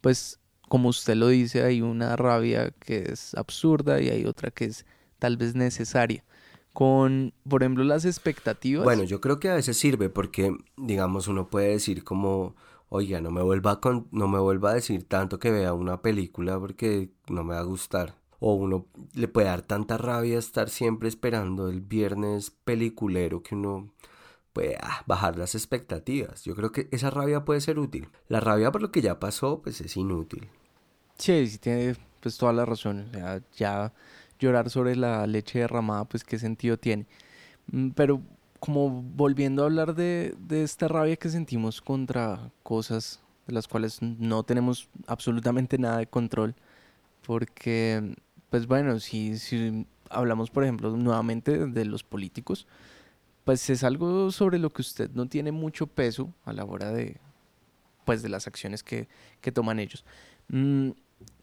pues 0.00 0.38
como 0.68 0.88
usted 0.88 1.14
lo 1.14 1.28
dice, 1.28 1.62
hay 1.62 1.82
una 1.82 2.16
rabia 2.16 2.70
que 2.70 3.12
es 3.12 3.34
absurda 3.34 4.00
y 4.00 4.08
hay 4.08 4.24
otra 4.24 4.50
que 4.50 4.66
es 4.66 4.86
tal 5.18 5.36
vez 5.36 5.54
necesaria. 5.54 6.24
Con, 6.72 7.34
por 7.46 7.62
ejemplo, 7.62 7.84
las 7.84 8.06
expectativas. 8.06 8.82
Bueno, 8.82 9.04
yo 9.04 9.20
creo 9.20 9.38
que 9.38 9.50
a 9.50 9.54
veces 9.54 9.76
sirve 9.76 10.08
porque, 10.08 10.56
digamos, 10.78 11.28
uno 11.28 11.48
puede 11.48 11.68
decir 11.68 12.02
como, 12.02 12.56
oiga, 12.94 13.22
no 13.22 13.30
me 13.30 13.42
vuelva 13.42 13.72
a, 13.72 13.80
con, 13.80 14.06
no 14.12 14.28
me 14.28 14.38
vuelva 14.38 14.70
a 14.70 14.74
decir 14.74 15.04
tanto 15.08 15.38
que 15.38 15.50
vea 15.50 15.72
una 15.72 16.02
película 16.02 16.58
porque 16.60 17.10
no 17.26 17.42
me 17.42 17.54
va 17.54 17.60
a 17.60 17.64
gustar. 17.64 18.16
O 18.38 18.52
uno 18.52 18.86
le 19.14 19.28
puede 19.28 19.46
dar 19.46 19.62
tanta 19.62 19.96
rabia 19.96 20.38
estar 20.38 20.68
siempre 20.68 21.08
esperando 21.08 21.68
el 21.68 21.80
viernes 21.80 22.50
peliculero 22.50 23.42
que 23.42 23.54
uno 23.54 23.94
puede 24.52 24.76
ah, 24.82 25.04
bajar 25.06 25.38
las 25.38 25.54
expectativas. 25.54 26.44
Yo 26.44 26.54
creo 26.54 26.70
que 26.70 26.88
esa 26.90 27.08
rabia 27.08 27.46
puede 27.46 27.62
ser 27.62 27.78
útil. 27.78 28.08
La 28.28 28.40
rabia 28.40 28.70
por 28.70 28.82
lo 28.82 28.92
que 28.92 29.00
ya 29.00 29.18
pasó, 29.18 29.62
pues 29.62 29.80
es 29.80 29.96
inútil. 29.96 30.50
Sí, 31.16 31.46
sí 31.46 31.56
tiene 31.58 31.96
pues 32.20 32.36
toda 32.36 32.52
la 32.52 32.66
razón. 32.66 33.06
O 33.10 33.14
sea, 33.14 33.42
ya 33.56 33.94
llorar 34.38 34.68
sobre 34.68 34.96
la 34.96 35.26
leche 35.26 35.60
derramada, 35.60 36.04
pues 36.04 36.24
qué 36.24 36.38
sentido 36.38 36.76
tiene. 36.76 37.06
Mm, 37.68 37.90
pero 37.90 38.20
como 38.62 39.02
volviendo 39.02 39.62
a 39.62 39.66
hablar 39.66 39.96
de, 39.96 40.36
de 40.38 40.62
esta 40.62 40.86
rabia 40.86 41.16
que 41.16 41.28
sentimos 41.28 41.80
contra 41.82 42.52
cosas 42.62 43.20
de 43.48 43.54
las 43.54 43.66
cuales 43.66 44.00
no 44.00 44.44
tenemos 44.44 44.88
absolutamente 45.08 45.78
nada 45.78 45.98
de 45.98 46.06
control, 46.06 46.54
porque, 47.26 48.14
pues 48.50 48.68
bueno, 48.68 49.00
si, 49.00 49.36
si 49.38 49.84
hablamos, 50.08 50.50
por 50.50 50.62
ejemplo, 50.62 50.96
nuevamente 50.96 51.66
de 51.66 51.84
los 51.84 52.04
políticos, 52.04 52.68
pues 53.42 53.68
es 53.68 53.82
algo 53.82 54.30
sobre 54.30 54.60
lo 54.60 54.70
que 54.70 54.82
usted 54.82 55.10
no 55.10 55.26
tiene 55.26 55.50
mucho 55.50 55.88
peso 55.88 56.32
a 56.44 56.52
la 56.52 56.64
hora 56.64 56.92
de, 56.92 57.16
pues, 58.04 58.22
de 58.22 58.28
las 58.28 58.46
acciones 58.46 58.84
que, 58.84 59.08
que 59.40 59.50
toman 59.50 59.80
ellos. 59.80 60.04
Mm, 60.46 60.90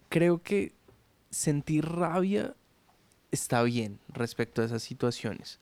creo 0.08 0.42
que 0.42 0.72
sentir 1.32 1.86
rabia 1.86 2.56
está 3.30 3.62
bien 3.64 4.00
respecto 4.08 4.62
a 4.62 4.66
esas 4.66 4.84
situaciones. 4.84 5.60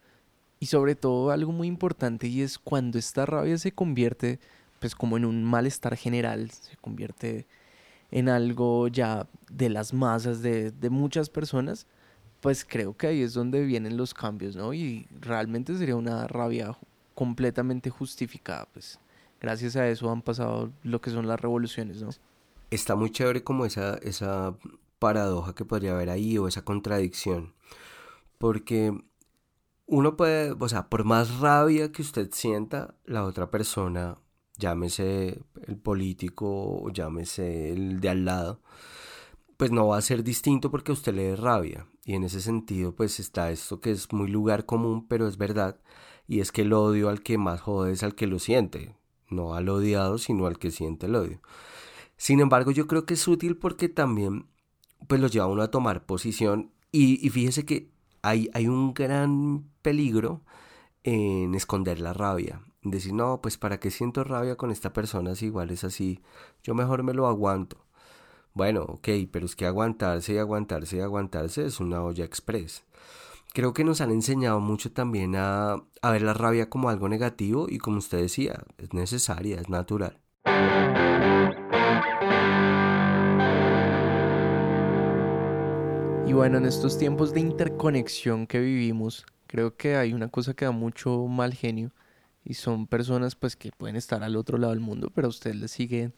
Y 0.60 0.68
sobre 0.68 0.96
todo 0.96 1.32
algo 1.32 1.52
muy 1.52 1.68
importante 1.68 2.28
y 2.28 2.42
es 2.42 2.58
cuando 2.58 2.98
esta 2.98 3.26
rabia 3.26 3.58
se 3.58 3.72
convierte 3.72 4.40
pues 4.80 4.96
como 4.96 5.18
en 5.18 5.26
un 5.26 5.44
malestar 5.44 5.96
general, 5.96 6.52
se 6.52 6.78
convierte 6.78 7.48
en 8.12 8.30
algo 8.30 8.88
ya 8.88 9.28
de 9.50 9.70
las 9.70 9.94
masas, 9.94 10.42
de, 10.42 10.72
de 10.72 10.90
muchas 10.90 11.30
personas, 11.30 11.88
pues 12.42 12.66
creo 12.66 12.96
que 12.96 13.08
ahí 13.08 13.22
es 13.22 13.34
donde 13.34 13.66
vienen 13.66 13.98
los 13.98 14.14
cambios, 14.14 14.56
¿no? 14.56 14.74
Y 14.74 15.08
realmente 15.20 15.76
sería 15.78 15.96
una 15.96 16.28
rabia 16.28 16.78
completamente 17.16 17.90
justificada, 17.90 18.68
pues 18.72 19.00
gracias 19.42 19.76
a 19.76 19.88
eso 19.88 20.12
han 20.12 20.22
pasado 20.22 20.72
lo 20.84 21.02
que 21.02 21.10
son 21.10 21.28
las 21.28 21.40
revoluciones, 21.40 22.02
¿no? 22.02 22.10
Está 22.70 22.96
muy 22.96 23.12
chévere 23.12 23.44
como 23.44 23.66
esa, 23.66 23.96
esa 23.98 24.56
paradoja 25.00 25.56
que 25.56 25.66
podría 25.66 25.94
haber 25.94 26.10
ahí 26.10 26.38
o 26.38 26.48
esa 26.48 26.64
contradicción, 26.64 27.54
porque 28.38 28.94
uno 29.88 30.16
puede, 30.16 30.52
o 30.52 30.70
sea, 30.70 30.90
por 30.90 31.04
más 31.06 31.40
rabia 31.40 31.92
que 31.92 32.02
usted 32.02 32.30
sienta, 32.32 32.96
la 33.06 33.26
otra 33.26 33.50
persona, 33.50 34.20
llámese 34.58 35.42
el 35.68 35.78
político 35.78 36.90
llámese 36.92 37.72
el 37.72 38.00
de 38.00 38.10
al 38.10 38.26
lado, 38.26 38.62
pues 39.58 39.72
no 39.72 39.88
va 39.88 39.98
a 39.98 40.02
ser 40.02 40.24
distinto 40.24 40.70
porque 40.72 40.92
a 40.92 40.94
usted 40.94 41.16
le 41.16 41.24
dé 41.24 41.36
rabia. 41.36 41.88
Y 42.06 42.14
en 42.14 42.24
ese 42.24 42.42
sentido, 42.42 42.96
pues 42.96 43.20
está 43.20 43.52
esto 43.52 43.82
que 43.82 43.92
es 43.92 44.14
muy 44.14 44.30
lugar 44.30 44.66
común, 44.66 45.08
pero 45.08 45.28
es 45.28 45.38
verdad. 45.38 45.80
Y 46.28 46.42
es 46.42 46.52
que 46.52 46.62
el 46.62 46.74
odio 46.74 47.10
al 47.10 47.24
que 47.24 47.38
más 47.38 47.62
jode 47.62 47.92
es 47.92 48.04
al 48.04 48.16
que 48.16 48.28
lo 48.28 48.40
siente. 48.40 48.96
No 49.30 49.56
al 49.56 49.68
odiado, 49.68 50.18
sino 50.20 50.46
al 50.46 50.60
que 50.60 50.72
siente 50.72 51.08
el 51.08 51.16
odio. 51.16 51.42
Sin 52.18 52.40
embargo, 52.40 52.72
yo 52.72 52.88
creo 52.88 53.06
que 53.06 53.16
es 53.16 53.28
útil 53.28 53.58
porque 53.58 53.90
también 53.90 54.48
pues 55.08 55.22
lo 55.22 55.28
lleva 55.28 55.48
uno 55.48 55.64
a 55.64 55.72
tomar 55.72 56.06
posición. 56.06 56.72
Y, 56.92 57.30
fíjese 57.30 57.66
que 57.66 57.92
hay, 58.22 58.68
un 58.68 58.94
gran 58.94 59.70
peligro 59.82 60.42
en 61.04 61.56
esconder 61.56 62.00
la 62.00 62.14
rabia. 62.14 62.62
Decir, 62.84 63.14
no, 63.14 63.42
pues 63.42 63.58
para 63.58 63.80
qué 63.80 63.92
siento 63.92 64.24
rabia 64.24 64.56
con 64.56 64.72
esta 64.72 64.94
persona 64.94 65.36
si 65.36 65.48
igual 65.48 65.72
es 65.72 65.84
así. 65.84 66.22
Yo 66.64 66.74
mejor 66.74 67.04
me 67.04 67.14
lo 67.14 67.28
aguanto. 67.28 67.86
Bueno, 68.54 68.82
ok, 68.84 69.10
pero 69.32 69.46
es 69.46 69.56
que 69.56 69.66
aguantarse 69.66 70.34
y 70.34 70.38
aguantarse 70.38 70.98
y 70.98 71.00
aguantarse 71.02 71.66
es 71.66 71.80
una 71.80 72.02
olla 72.02 72.26
express. 72.26 72.84
Creo 73.54 73.74
que 73.74 73.84
nos 73.84 74.02
han 74.02 74.12
enseñado 74.12 74.60
mucho 74.60 74.92
también 74.92 75.36
a, 75.36 75.84
a 76.02 76.12
ver 76.12 76.22
la 76.22 76.34
rabia 76.34 76.70
como 76.70 76.90
algo 76.90 77.10
negativo 77.10 77.68
y 77.70 77.78
como 77.78 77.98
usted 77.98 78.20
decía, 78.20 78.64
es 78.78 78.94
necesaria, 78.94 79.60
es 79.60 79.70
natural. 79.70 80.22
Y 86.28 86.34
bueno, 86.34 86.58
en 86.58 86.66
estos 86.66 86.98
tiempos 86.98 87.34
de 87.34 87.40
interconexión 87.40 88.48
que 88.48 88.60
vivimos, 88.60 89.26
creo 89.48 89.78
que 89.78 89.96
hay 89.96 90.12
una 90.12 90.28
cosa 90.28 90.54
que 90.54 90.66
da 90.66 90.72
mucho 90.72 91.26
mal 91.26 91.54
genio 91.54 91.94
y 92.44 92.56
son 92.56 92.86
personas 92.86 93.36
pues 93.36 93.56
que 93.56 93.72
pueden 93.72 93.96
estar 93.96 94.24
al 94.24 94.36
otro 94.36 94.58
lado 94.58 94.74
del 94.74 94.82
mundo, 94.82 95.10
pero 95.16 95.28
a 95.28 95.30
usted 95.30 95.54
le 95.54 95.70
siguen 95.70 96.14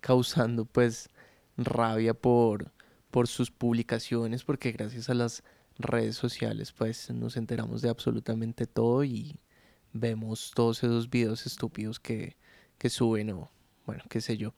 causando 0.00 0.64
pues 0.64 1.10
rabia 1.58 2.14
por, 2.14 2.72
por 3.10 3.28
sus 3.28 3.50
publicaciones, 3.50 4.44
porque 4.44 4.72
gracias 4.72 5.10
a 5.10 5.14
las 5.14 5.42
redes 5.78 6.16
sociales 6.16 6.72
pues 6.72 7.10
nos 7.10 7.36
enteramos 7.36 7.82
de 7.82 7.90
absolutamente 7.90 8.66
todo 8.66 9.04
y 9.04 9.38
vemos 9.92 10.52
todos 10.54 10.82
esos 10.82 11.10
videos 11.10 11.44
estúpidos 11.44 12.00
que, 12.00 12.38
que 12.78 12.88
suben 12.88 13.28
o 13.32 13.50
bueno, 13.84 14.04
qué 14.08 14.22
sé 14.22 14.38
yo. 14.38 14.54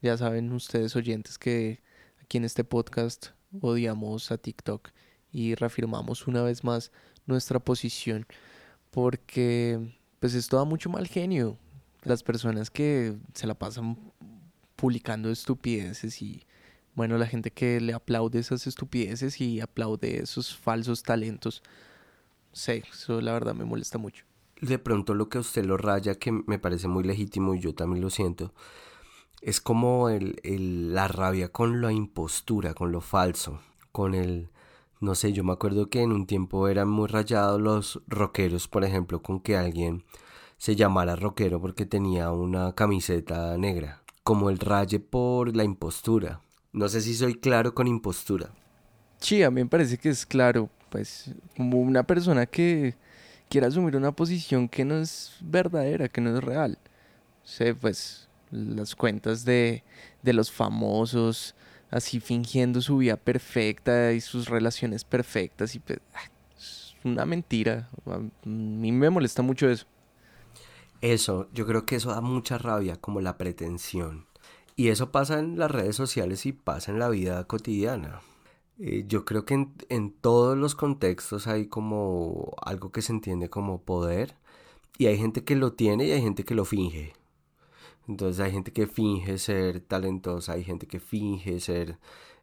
Ya 0.00 0.16
saben 0.16 0.52
ustedes 0.52 0.94
oyentes 0.94 1.38
que 1.38 1.82
aquí 2.22 2.36
en 2.36 2.44
este 2.44 2.62
podcast 2.62 3.33
odiamos 3.60 4.30
a 4.30 4.38
TikTok 4.38 4.90
y 5.32 5.54
reafirmamos 5.54 6.26
una 6.26 6.42
vez 6.42 6.64
más 6.64 6.92
nuestra 7.26 7.58
posición 7.58 8.26
porque 8.90 9.98
pues 10.20 10.34
esto 10.34 10.56
da 10.56 10.64
mucho 10.64 10.88
mal 10.88 11.06
genio. 11.08 11.58
Las 12.02 12.22
personas 12.22 12.70
que 12.70 13.16
se 13.34 13.46
la 13.46 13.54
pasan 13.54 13.96
publicando 14.76 15.30
estupideces 15.30 16.22
y 16.22 16.44
bueno, 16.94 17.18
la 17.18 17.26
gente 17.26 17.50
que 17.50 17.80
le 17.80 17.92
aplaude 17.92 18.38
esas 18.38 18.66
estupideces 18.66 19.40
y 19.40 19.60
aplaude 19.60 20.18
esos 20.18 20.56
falsos 20.56 21.02
talentos. 21.02 21.62
Sí, 22.52 22.82
eso 22.92 23.20
la 23.20 23.32
verdad 23.32 23.54
me 23.54 23.64
molesta 23.64 23.98
mucho. 23.98 24.24
De 24.60 24.78
pronto 24.78 25.14
lo 25.14 25.28
que 25.28 25.38
a 25.38 25.40
usted 25.40 25.64
lo 25.64 25.76
raya, 25.76 26.14
que 26.14 26.30
me 26.30 26.58
parece 26.58 26.86
muy 26.86 27.02
legítimo 27.02 27.54
y 27.54 27.60
yo 27.60 27.74
también 27.74 28.00
lo 28.00 28.10
siento, 28.10 28.54
es 29.44 29.60
como 29.60 30.08
el, 30.08 30.40
la 30.94 31.06
rabia 31.06 31.50
con 31.50 31.82
la 31.82 31.92
impostura, 31.92 32.72
con 32.72 32.92
lo 32.92 33.00
falso, 33.02 33.60
con 33.92 34.14
el... 34.14 34.48
No 35.00 35.14
sé, 35.14 35.34
yo 35.34 35.44
me 35.44 35.52
acuerdo 35.52 35.90
que 35.90 36.00
en 36.00 36.12
un 36.12 36.26
tiempo 36.26 36.66
eran 36.66 36.88
muy 36.88 37.08
rayados 37.08 37.60
los 37.60 38.00
rockeros, 38.06 38.68
por 38.68 38.84
ejemplo, 38.84 39.20
con 39.20 39.40
que 39.40 39.54
alguien 39.54 40.02
se 40.56 40.76
llamara 40.76 41.14
rockero 41.14 41.60
porque 41.60 41.84
tenía 41.84 42.30
una 42.32 42.74
camiseta 42.74 43.58
negra 43.58 44.02
como 44.22 44.48
el 44.48 44.58
raye 44.58 44.98
por 44.98 45.54
la 45.54 45.62
impostura. 45.62 46.40
No 46.72 46.88
sé 46.88 47.02
si 47.02 47.14
soy 47.14 47.34
claro 47.34 47.74
con 47.74 47.86
impostura. 47.86 48.50
Sí, 49.18 49.42
a 49.42 49.50
mí 49.50 49.62
me 49.62 49.68
parece 49.68 49.98
que 49.98 50.08
es 50.08 50.24
claro, 50.24 50.70
pues 50.88 51.34
como 51.54 51.80
una 51.80 52.02
persona 52.02 52.46
que 52.46 52.94
quiere 53.50 53.66
asumir 53.66 53.94
una 53.94 54.12
posición 54.12 54.70
que 54.70 54.86
no 54.86 54.96
es 54.96 55.36
verdadera, 55.42 56.08
que 56.08 56.22
no 56.22 56.34
es 56.34 56.42
real. 56.42 56.78
sé, 57.42 57.74
pues 57.74 58.26
las 58.50 58.94
cuentas 58.94 59.44
de, 59.44 59.84
de 60.22 60.32
los 60.32 60.50
famosos, 60.50 61.54
así 61.90 62.20
fingiendo 62.20 62.80
su 62.80 62.98
vida 62.98 63.16
perfecta 63.16 64.12
y 64.12 64.20
sus 64.20 64.48
relaciones 64.48 65.04
perfectas 65.04 65.74
y 65.74 65.78
pues, 65.78 66.00
ah, 66.14 66.30
es 66.56 66.94
una 67.04 67.24
mentira. 67.24 67.88
A 68.06 68.20
mí 68.46 68.92
me 68.92 69.10
molesta 69.10 69.42
mucho 69.42 69.68
eso. 69.68 69.86
Eso, 71.00 71.48
yo 71.52 71.66
creo 71.66 71.84
que 71.84 71.96
eso 71.96 72.10
da 72.10 72.20
mucha 72.20 72.56
rabia, 72.56 72.96
como 72.96 73.20
la 73.20 73.36
pretensión. 73.36 74.26
Y 74.74 74.88
eso 74.88 75.12
pasa 75.12 75.38
en 75.38 75.58
las 75.58 75.70
redes 75.70 75.94
sociales 75.94 76.46
y 76.46 76.52
pasa 76.52 76.90
en 76.90 76.98
la 76.98 77.08
vida 77.10 77.44
cotidiana. 77.44 78.22
Eh, 78.78 79.04
yo 79.06 79.24
creo 79.24 79.44
que 79.44 79.54
en, 79.54 79.74
en, 79.88 80.10
todos 80.12 80.56
los 80.56 80.74
contextos 80.74 81.46
hay 81.46 81.66
como 81.66 82.54
algo 82.60 82.90
que 82.90 83.02
se 83.02 83.12
entiende 83.12 83.48
como 83.48 83.82
poder 83.82 84.34
y 84.98 85.06
hay 85.06 85.16
gente 85.16 85.44
que 85.44 85.54
lo 85.54 85.74
tiene 85.74 86.06
y 86.06 86.12
hay 86.12 86.22
gente 86.22 86.44
que 86.44 86.54
lo 86.56 86.64
finge. 86.64 87.12
Entonces 88.08 88.40
hay 88.40 88.52
gente 88.52 88.72
que 88.72 88.86
finge 88.86 89.38
ser 89.38 89.80
talentosa, 89.80 90.52
hay 90.52 90.64
gente 90.64 90.86
que 90.86 91.00
finge 91.00 91.60
ser 91.60 91.98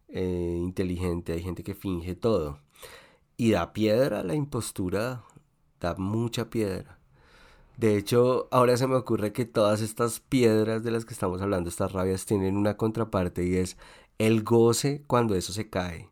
eh, 0.10 0.58
inteligente, 0.60 1.34
hay 1.34 1.44
gente 1.44 1.64
que 1.64 1.76
finge 1.76 2.16
todo. 2.16 2.60
Y 3.38 3.52
da 3.52 3.74
piedra 3.74 4.24
la 4.24 4.36
impostura, 4.36 5.24
da 5.80 5.96
mucha 5.96 6.50
piedra. 6.50 7.00
De 7.78 7.98
hecho, 7.98 8.48
ahora 8.52 8.78
se 8.78 8.86
me 8.88 8.96
ocurre 8.96 9.34
que 9.34 9.46
todas 9.46 9.82
estas 9.82 10.20
piedras 10.20 10.84
de 10.84 10.92
las 10.92 11.06
que 11.06 11.14
estamos 11.14 11.42
hablando, 11.42 11.70
estas 11.70 11.94
rabias, 11.94 12.26
tienen 12.28 12.58
una 12.58 12.78
contraparte 12.78 13.44
y 13.46 13.56
es 13.56 13.78
el 14.20 14.44
goce 14.44 15.04
cuando 15.08 15.36
eso 15.36 15.52
se 15.54 15.70
cae. 15.70 16.11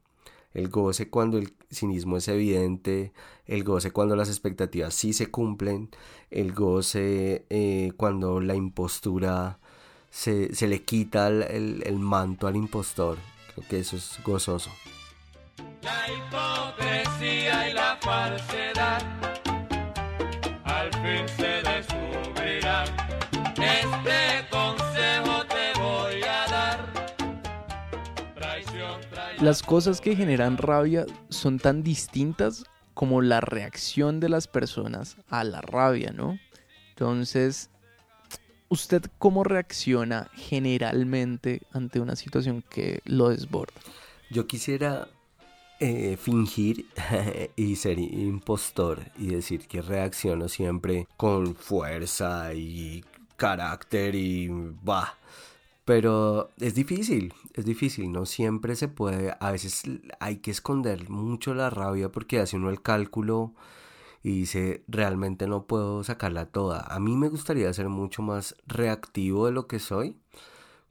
El 0.53 0.69
goce 0.69 1.09
cuando 1.09 1.37
el 1.37 1.53
cinismo 1.71 2.17
es 2.17 2.27
evidente, 2.27 3.13
el 3.45 3.63
goce 3.63 3.91
cuando 3.91 4.15
las 4.15 4.29
expectativas 4.29 4.93
sí 4.93 5.13
se 5.13 5.27
cumplen, 5.27 5.89
el 6.31 6.53
goce 6.53 7.45
eh, 7.49 7.91
cuando 7.97 8.39
la 8.41 8.55
impostura 8.55 9.59
se, 10.09 10.55
se 10.55 10.67
le 10.67 10.81
quita 10.81 11.27
el, 11.27 11.83
el, 11.85 11.99
manto 11.99 12.47
al 12.47 12.55
impostor. 12.55 13.17
Creo 13.53 13.67
que 13.67 13.79
eso 13.79 13.95
es 13.95 14.19
gozoso. 14.23 14.71
La 15.81 16.05
hipocresía 16.07 17.69
y 17.69 17.73
la 17.73 17.97
falsedad 18.01 19.18
Las 29.41 29.63
cosas 29.63 30.01
que 30.01 30.17
generan 30.17 30.57
rabia 30.57 31.05
son 31.29 31.59
tan 31.59 31.81
distintas 31.81 32.65
como 32.93 33.21
la 33.21 33.39
reacción 33.39 34.19
de 34.19 34.27
las 34.27 34.49
personas 34.49 35.15
a 35.29 35.45
la 35.45 35.61
rabia, 35.61 36.11
¿no? 36.11 36.37
Entonces, 36.89 37.69
¿usted 38.67 39.03
cómo 39.17 39.45
reacciona 39.45 40.29
generalmente 40.33 41.61
ante 41.71 42.01
una 42.01 42.17
situación 42.17 42.65
que 42.69 42.99
lo 43.05 43.29
desborda? 43.29 43.79
Yo 44.29 44.45
quisiera 44.45 45.07
eh, 45.79 46.17
fingir 46.17 46.87
y 47.55 47.77
ser 47.77 47.97
impostor 47.97 49.05
y 49.17 49.27
decir 49.27 49.69
que 49.69 49.81
reacciono 49.81 50.49
siempre 50.49 51.07
con 51.15 51.55
fuerza 51.55 52.53
y 52.53 53.05
carácter 53.37 54.15
y 54.15 54.49
va. 54.49 55.17
Pero 55.89 56.51
es 56.59 56.75
difícil, 56.75 57.33
es 57.55 57.65
difícil, 57.65 58.11
no 58.11 58.27
siempre 58.27 58.75
se 58.75 58.89
puede, 58.89 59.35
a 59.39 59.51
veces 59.51 59.81
hay 60.19 60.37
que 60.37 60.51
esconder 60.51 61.09
mucho 61.09 61.55
la 61.55 61.71
rabia 61.71 62.11
porque 62.11 62.39
hace 62.39 62.57
uno 62.57 62.69
el 62.69 62.83
cálculo 62.83 63.55
y 64.21 64.29
dice, 64.41 64.83
realmente 64.87 65.47
no 65.47 65.65
puedo 65.65 66.03
sacarla 66.03 66.45
toda. 66.45 66.81
A 66.81 66.99
mí 66.99 67.15
me 67.15 67.27
gustaría 67.27 67.73
ser 67.73 67.89
mucho 67.89 68.21
más 68.21 68.55
reactivo 68.67 69.47
de 69.47 69.51
lo 69.51 69.65
que 69.65 69.79
soy. 69.79 70.15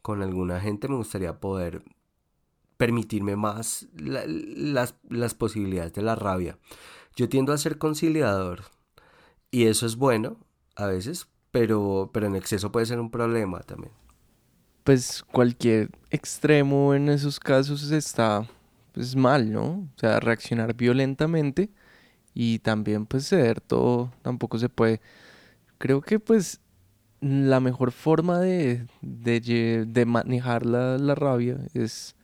Con 0.03 0.21
alguna 0.21 0.61
gente 0.61 0.89
me 0.89 0.97
gustaría 0.97 1.39
poder 1.39 1.85
permitirme 2.77 3.37
más 3.37 3.87
las, 3.95 4.97
las 5.09 5.35
posibilidades 5.35 5.93
de 5.93 6.03
la 6.03 6.17
rabia. 6.17 6.59
Yo 7.15 7.29
tiendo 7.29 7.53
a 7.53 7.59
ser 7.59 7.79
conciliador 7.79 8.65
Y 9.53 9.67
eso 9.67 9.87
es 9.87 9.95
bueno 9.95 10.39
a 10.75 10.87
veces, 10.87 11.29
pero, 11.53 12.11
pero 12.13 12.27
en 12.27 12.35
exceso 12.35 12.73
puede 12.73 12.87
ser 12.87 12.99
un 12.99 13.13
problema 13.13 13.61
también. 13.61 13.93
Pues 14.89 15.23
cualquier 15.23 15.91
extremo 16.11 16.95
en 16.95 17.11
esos 17.11 17.39
casos 17.39 17.91
está 17.91 18.49
pues 18.95 19.15
mal, 19.17 19.53
¿no? 19.53 19.87
O 19.95 19.99
sea, 19.99 20.19
reaccionar 20.19 20.75
violentamente 20.75 21.69
y 22.33 22.61
también 22.61 23.05
pues 23.05 23.29
ceder 23.29 23.61
todo 23.61 24.11
tampoco 24.23 24.59
se 24.59 24.71
puede. 24.71 25.03
Creo 25.77 26.01
que 26.01 26.21
pues 26.21 26.63
la 27.21 27.61
mejor 27.61 27.93
forma 27.93 28.41
de, 28.41 28.87
de, 29.03 30.05
manejar 30.07 30.65
la, 30.65 30.97
la, 30.97 31.15
rabia 31.15 31.59
es, 31.75 32.17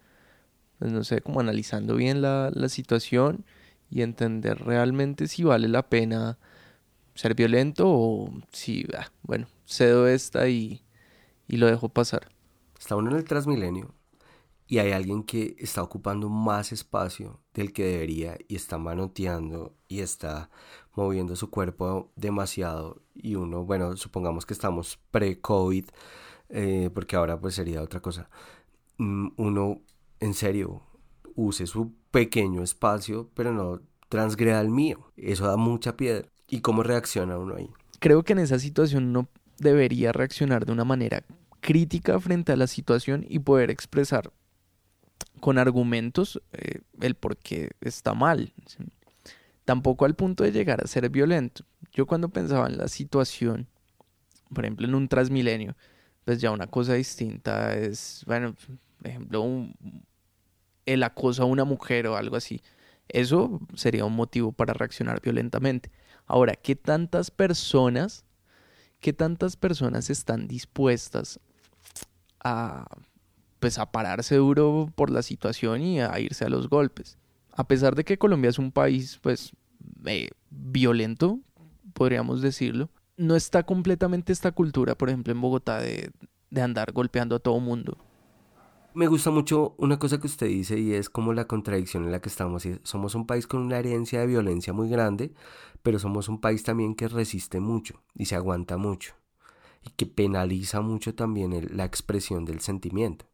pues, 0.79 0.91
no 0.91 1.05
sé, 1.05 1.21
como 1.21 1.41
analizando 1.41 1.97
bien 1.97 2.23
la, 2.23 2.51
la 2.55 2.71
situación 2.71 3.45
y 3.91 4.01
entender 4.01 4.59
realmente 4.65 5.29
si 5.29 5.45
vale 5.45 5.69
la 5.69 5.91
pena 5.91 6.39
ser 7.15 7.35
violento 7.35 7.85
o 7.91 8.33
si, 8.53 8.87
ah, 8.97 9.11
bueno, 9.23 9.49
cedo 9.67 10.09
esta 10.09 10.49
y, 10.49 10.83
y 11.47 11.59
lo 11.59 11.67
dejo 11.67 11.91
pasar. 11.91 12.34
Está 12.85 12.97
uno 12.97 13.13
en 13.13 13.17
el 13.17 13.25
Transmilenio 13.25 13.95
y 14.67 14.77
hay 14.77 14.93
alguien 14.93 15.23
que 15.23 15.57
está 15.59 15.83
ocupando 15.83 16.29
más 16.29 16.71
espacio 16.71 17.41
del 17.55 17.73
que 17.73 17.83
debería 17.83 18.37
y 18.47 18.57
está 18.57 18.77
manoteando 18.77 19.75
y 19.89 20.01
está 20.01 20.51
moviendo 20.95 21.35
su 21.35 21.49
cuerpo 21.49 22.13
demasiado 22.15 23.01
y 23.15 23.37
uno, 23.37 23.65
bueno, 23.65 23.97
supongamos 23.97 24.45
que 24.45 24.53
estamos 24.53 24.99
pre-COVID, 25.13 25.87
eh, 26.51 26.91
porque 26.93 27.17
ahora 27.17 27.41
pues 27.41 27.55
sería 27.55 27.81
otra 27.81 28.01
cosa, 28.01 28.29
mm, 28.99 29.29
uno 29.39 29.81
en 30.21 30.35
serio 30.35 30.83
use 31.35 31.67
su 31.67 31.95
pequeño 32.11 32.63
espacio, 32.63 33.31
pero 33.33 33.55
no 33.55 33.81
transgreda 34.11 34.61
el 34.61 34.69
mío. 34.69 35.11
Eso 35.17 35.47
da 35.47 35.57
mucha 35.57 35.97
piedra. 35.97 36.29
¿Y 36.49 36.61
cómo 36.61 36.83
reacciona 36.83 37.39
uno 37.39 37.57
ahí? 37.57 37.71
Creo 37.99 38.25
que 38.25 38.35
en 38.35 38.41
esa 38.41 38.59
situación 38.59 39.05
uno 39.07 39.31
debería 39.59 40.13
reaccionar 40.13 40.67
de 40.67 40.73
una 40.73 40.85
manera 40.85 41.25
crítica 41.65 42.21
frente 42.21 42.53
a 42.53 42.57
la 42.57 42.67
situación 42.67 43.25
y 43.27 43.39
poder 43.39 43.71
expresar 43.71 44.31
con 45.41 45.57
argumentos 45.57 46.43
eh, 46.53 46.83
el 47.01 47.15
por 47.15 47.39
qué 47.39 47.71
está 47.81 48.13
mal. 48.13 48.53
Tampoco 49.65 50.05
al 50.05 50.15
punto 50.15 50.45
de 50.45 50.53
llegar 50.53 50.85
a 50.85 50.87
ser 50.87 51.09
violento. 51.09 51.65
Yo 51.91 52.05
cuando 52.05 52.29
pensaba 52.29 52.67
en 52.67 52.77
la 52.77 52.89
situación, 52.89 53.67
por 54.53 54.67
ejemplo 54.67 54.87
en 54.87 54.95
un 54.95 55.09
transmilenio, 55.09 55.75
pues 56.27 56.39
ya 56.39 56.51
una 56.51 56.67
cosa 56.67 56.95
distinta 56.95 57.75
es, 57.75 58.25
bueno, 58.27 58.55
por 58.99 59.09
ejemplo, 59.09 59.67
el 60.85 61.03
acoso 61.03 61.45
a 61.45 61.47
una 61.47 61.65
mujer 61.65 62.07
o 62.09 62.17
algo 62.17 62.37
así. 62.37 62.61
Eso 63.09 63.59
sería 63.75 64.05
un 64.05 64.17
motivo 64.17 64.53
para 64.53 64.75
reaccionar 64.75 65.23
violentamente. 65.23 65.91
Ahora, 66.27 66.57
¿qué 66.57 66.77
tantas 66.77 67.31
personas, 67.31 68.27
qué 69.01 69.15
tantas 69.15 69.57
personas 69.57 70.11
están 70.11 70.47
dispuestas 70.47 71.41
a, 72.45 72.87
pues, 73.59 73.79
a 73.79 73.91
pararse 73.91 74.37
duro 74.37 74.93
por 74.95 75.11
la 75.11 75.23
situación 75.23 75.83
y 75.83 76.01
a 76.01 76.19
irse 76.21 76.45
a 76.45 76.49
los 76.51 76.69
golpes? 76.69 77.19
A 77.53 77.67
pesar 77.67 77.95
de 77.95 78.05
que 78.05 78.19
Colombia 78.19 78.51
es 78.51 78.59
un 78.59 78.71
país, 78.71 79.19
pues, 79.23 79.53
eh, 80.05 80.31
violento, 80.51 81.41
podríamos 81.95 82.43
decirlo, 82.43 82.91
no 83.17 83.37
está 83.37 83.65
completamente 83.65 84.33
esta 84.33 84.53
cultura, 84.53 84.97
por 84.97 85.09
ejemplo, 85.09 85.33
en 85.33 85.41
Bogotá, 85.41 85.81
de, 85.81 86.11
de 86.51 86.63
andar 86.63 86.93
golpeando 86.93 87.37
a 87.37 87.41
todo 87.41 87.59
mundo. 87.61 87.99
Me 88.95 89.09
gusta 89.09 89.31
mucho 89.31 89.75
una 89.79 89.99
cosa 89.99 90.21
que 90.21 90.29
usted 90.29 90.47
dice 90.47 90.79
y 90.79 90.93
es 90.95 91.11
como 91.11 91.33
la 91.33 91.49
contradicción 91.49 92.05
en 92.05 92.13
la 92.13 92.21
que 92.21 92.29
estamos. 92.29 92.69
Somos 92.85 93.17
un 93.17 93.27
país 93.27 93.49
con 93.49 93.63
una 93.63 93.79
herencia 93.79 94.21
de 94.21 94.27
violencia 94.29 94.73
muy 94.73 94.89
grande, 94.89 95.35
pero 95.83 95.99
somos 95.99 96.29
un 96.29 96.41
país 96.41 96.63
también 96.63 96.95
que 96.95 97.09
resiste 97.09 97.59
mucho 97.59 98.05
y 98.15 98.27
se 98.27 98.37
aguanta 98.37 98.77
mucho 98.77 99.17
y 99.85 99.91
que 99.91 100.07
penaliza 100.07 100.81
mucho 100.81 101.15
también 101.15 101.69
la 101.77 101.85
expresión 101.85 102.45
del 102.45 102.61
sentimiento. 102.61 103.27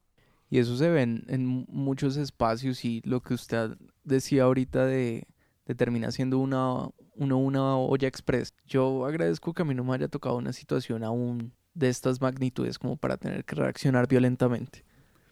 Y 0.50 0.58
eso 0.58 0.76
se 0.76 0.90
ve 0.90 1.02
en, 1.02 1.66
muchos 1.68 2.16
espacios 2.16 2.84
y 2.84 3.02
lo 3.04 3.20
que 3.20 3.34
usted 3.34 3.76
decía 4.02 4.44
ahorita 4.44 4.84
de, 4.84 5.28
de 5.64 5.74
terminar 5.76 6.10
siendo 6.12 6.38
una, 6.38 6.88
una, 7.14 7.36
una 7.36 7.76
olla 7.76 8.08
express. 8.08 8.52
Yo 8.66 9.06
agradezco 9.06 9.52
que 9.52 9.62
a 9.62 9.64
mí 9.64 9.74
no 9.74 9.84
me 9.84 9.94
haya 9.94 10.08
tocado 10.08 10.36
una 10.36 10.52
situación 10.52 11.04
aún 11.04 11.52
de 11.74 11.88
estas 11.88 12.20
magnitudes 12.20 12.78
como 12.78 12.96
para 12.96 13.16
tener 13.16 13.44
que 13.44 13.54
reaccionar 13.54 14.08
violentamente. 14.08 14.84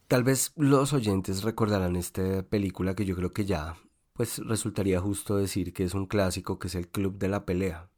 Tal 0.06 0.24
vez 0.24 0.52
los 0.56 0.92
oyentes 0.92 1.42
recordarán 1.42 1.96
esta 1.96 2.42
película 2.44 2.94
que 2.94 3.04
yo 3.04 3.16
creo 3.16 3.32
que 3.32 3.44
ya, 3.44 3.76
pues 4.12 4.38
resultaría 4.38 5.00
justo 5.00 5.36
decir 5.36 5.72
que 5.72 5.84
es 5.84 5.94
un 5.94 6.06
clásico, 6.06 6.58
que 6.58 6.68
es 6.68 6.74
el 6.74 6.88
Club 6.88 7.18
de 7.18 7.28
la 7.28 7.44
Pelea. 7.44 7.90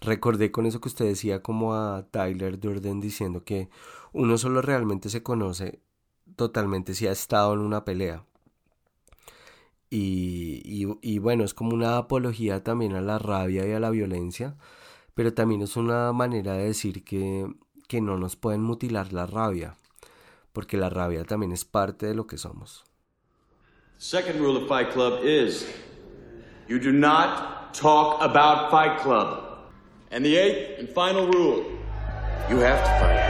Recordé 0.00 0.50
con 0.50 0.66
eso 0.66 0.80
que 0.80 0.88
usted 0.88 1.06
decía 1.06 1.42
como 1.42 1.74
a 1.74 2.06
Tyler 2.10 2.58
Durden 2.58 3.00
diciendo 3.00 3.44
que 3.44 3.68
uno 4.12 4.38
solo 4.38 4.62
realmente 4.62 5.10
se 5.10 5.22
conoce 5.22 5.80
totalmente 6.36 6.94
si 6.94 7.06
ha 7.06 7.12
estado 7.12 7.54
en 7.54 7.60
una 7.60 7.84
pelea. 7.84 8.24
Y, 9.90 10.86
y, 11.00 11.18
bueno, 11.18 11.44
es 11.44 11.54
como 11.54 11.74
una 11.74 11.96
apología 11.96 12.62
también 12.62 12.94
a 12.94 13.00
la 13.00 13.18
rabia 13.18 13.66
y 13.66 13.72
a 13.72 13.80
la 13.80 13.88
violencia, 13.88 14.56
pero 15.14 15.32
también 15.32 15.62
es 15.62 15.76
una 15.76 16.12
manera 16.12 16.52
de 16.54 16.64
decir 16.64 17.04
que, 17.04 17.46
que 17.88 18.02
no 18.02 18.18
nos 18.18 18.36
pueden 18.36 18.62
mutilar 18.62 19.14
la 19.14 19.24
rabia, 19.24 19.76
porque 20.52 20.76
la 20.76 20.90
rabia 20.90 21.24
también 21.24 21.52
es 21.52 21.64
parte 21.64 22.06
de 22.06 22.14
lo 22.14 22.26
que 22.26 22.36
somos. 22.36 22.84
second 23.98 24.40
rule 24.40 24.56
of 24.56 24.68
Fight 24.68 24.92
Club 24.92 25.24
is 25.24 25.66
you 26.68 26.78
do 26.78 26.92
not 26.92 27.74
talk 27.74 28.22
about 28.22 28.70
Fight 28.70 29.00
Club. 29.00 29.47
And 30.10 30.24
the 30.24 30.38
eighth 30.38 30.78
and 30.78 30.88
final 30.88 31.26
rule, 31.26 31.64
you 32.48 32.60
have 32.60 32.82
to 32.82 32.90
fight. 32.98 33.28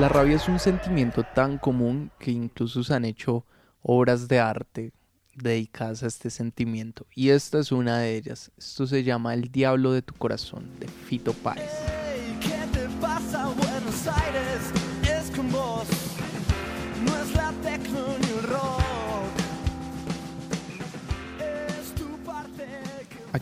La 0.00 0.08
rabia 0.08 0.36
es 0.36 0.48
un 0.48 0.58
sentimiento 0.58 1.22
tan 1.22 1.58
común 1.58 2.10
que 2.18 2.30
incluso 2.30 2.82
se 2.82 2.94
han 2.94 3.04
hecho 3.04 3.44
obras 3.82 4.26
de 4.26 4.40
arte 4.40 4.92
dedicadas 5.34 6.02
a 6.02 6.06
este 6.06 6.30
sentimiento. 6.30 7.06
Y 7.14 7.28
esta 7.28 7.58
es 7.58 7.72
una 7.72 7.98
de 7.98 8.16
ellas. 8.16 8.50
Esto 8.56 8.86
se 8.86 9.04
llama 9.04 9.34
El 9.34 9.52
Diablo 9.52 9.92
de 9.92 10.00
tu 10.00 10.14
Corazón, 10.14 10.68
de 10.80 10.88
Fito 10.88 11.34
Páez. 11.34 11.70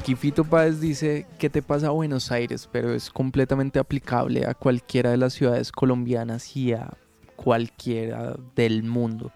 Aquí 0.02 0.16
Fito 0.16 0.42
Páez 0.42 0.80
dice, 0.80 1.28
¿qué 1.38 1.48
te 1.48 1.62
pasa 1.62 1.86
a 1.86 1.90
Buenos 1.90 2.32
Aires? 2.32 2.68
Pero 2.72 2.92
es 2.92 3.08
completamente 3.08 3.78
aplicable 3.78 4.44
a 4.48 4.52
cualquiera 4.52 5.12
de 5.12 5.16
las 5.16 5.32
ciudades 5.32 5.70
colombianas 5.70 6.56
y 6.56 6.72
a 6.72 6.92
cualquiera 7.36 8.34
del 8.56 8.82
mundo. 8.82 9.30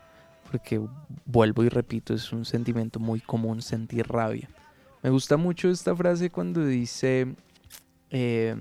Porque 0.50 0.84
vuelvo 1.24 1.62
y 1.62 1.68
repito, 1.68 2.14
es 2.14 2.32
un 2.32 2.44
sentimiento 2.44 2.98
muy 2.98 3.20
común 3.20 3.62
sentir 3.62 4.08
rabia. 4.08 4.50
Me 5.04 5.10
gusta 5.10 5.36
mucho 5.36 5.70
esta 5.70 5.94
frase 5.94 6.30
cuando 6.30 6.66
dice, 6.66 7.36
eh, 8.10 8.56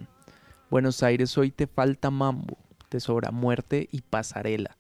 Buenos 0.70 1.02
Aires 1.02 1.36
hoy 1.40 1.50
te 1.50 1.66
falta 1.66 2.12
mambo, 2.12 2.60
te 2.88 3.00
sobra 3.00 3.32
muerte 3.32 3.90
y 3.92 4.02
pasarela. 4.02 4.78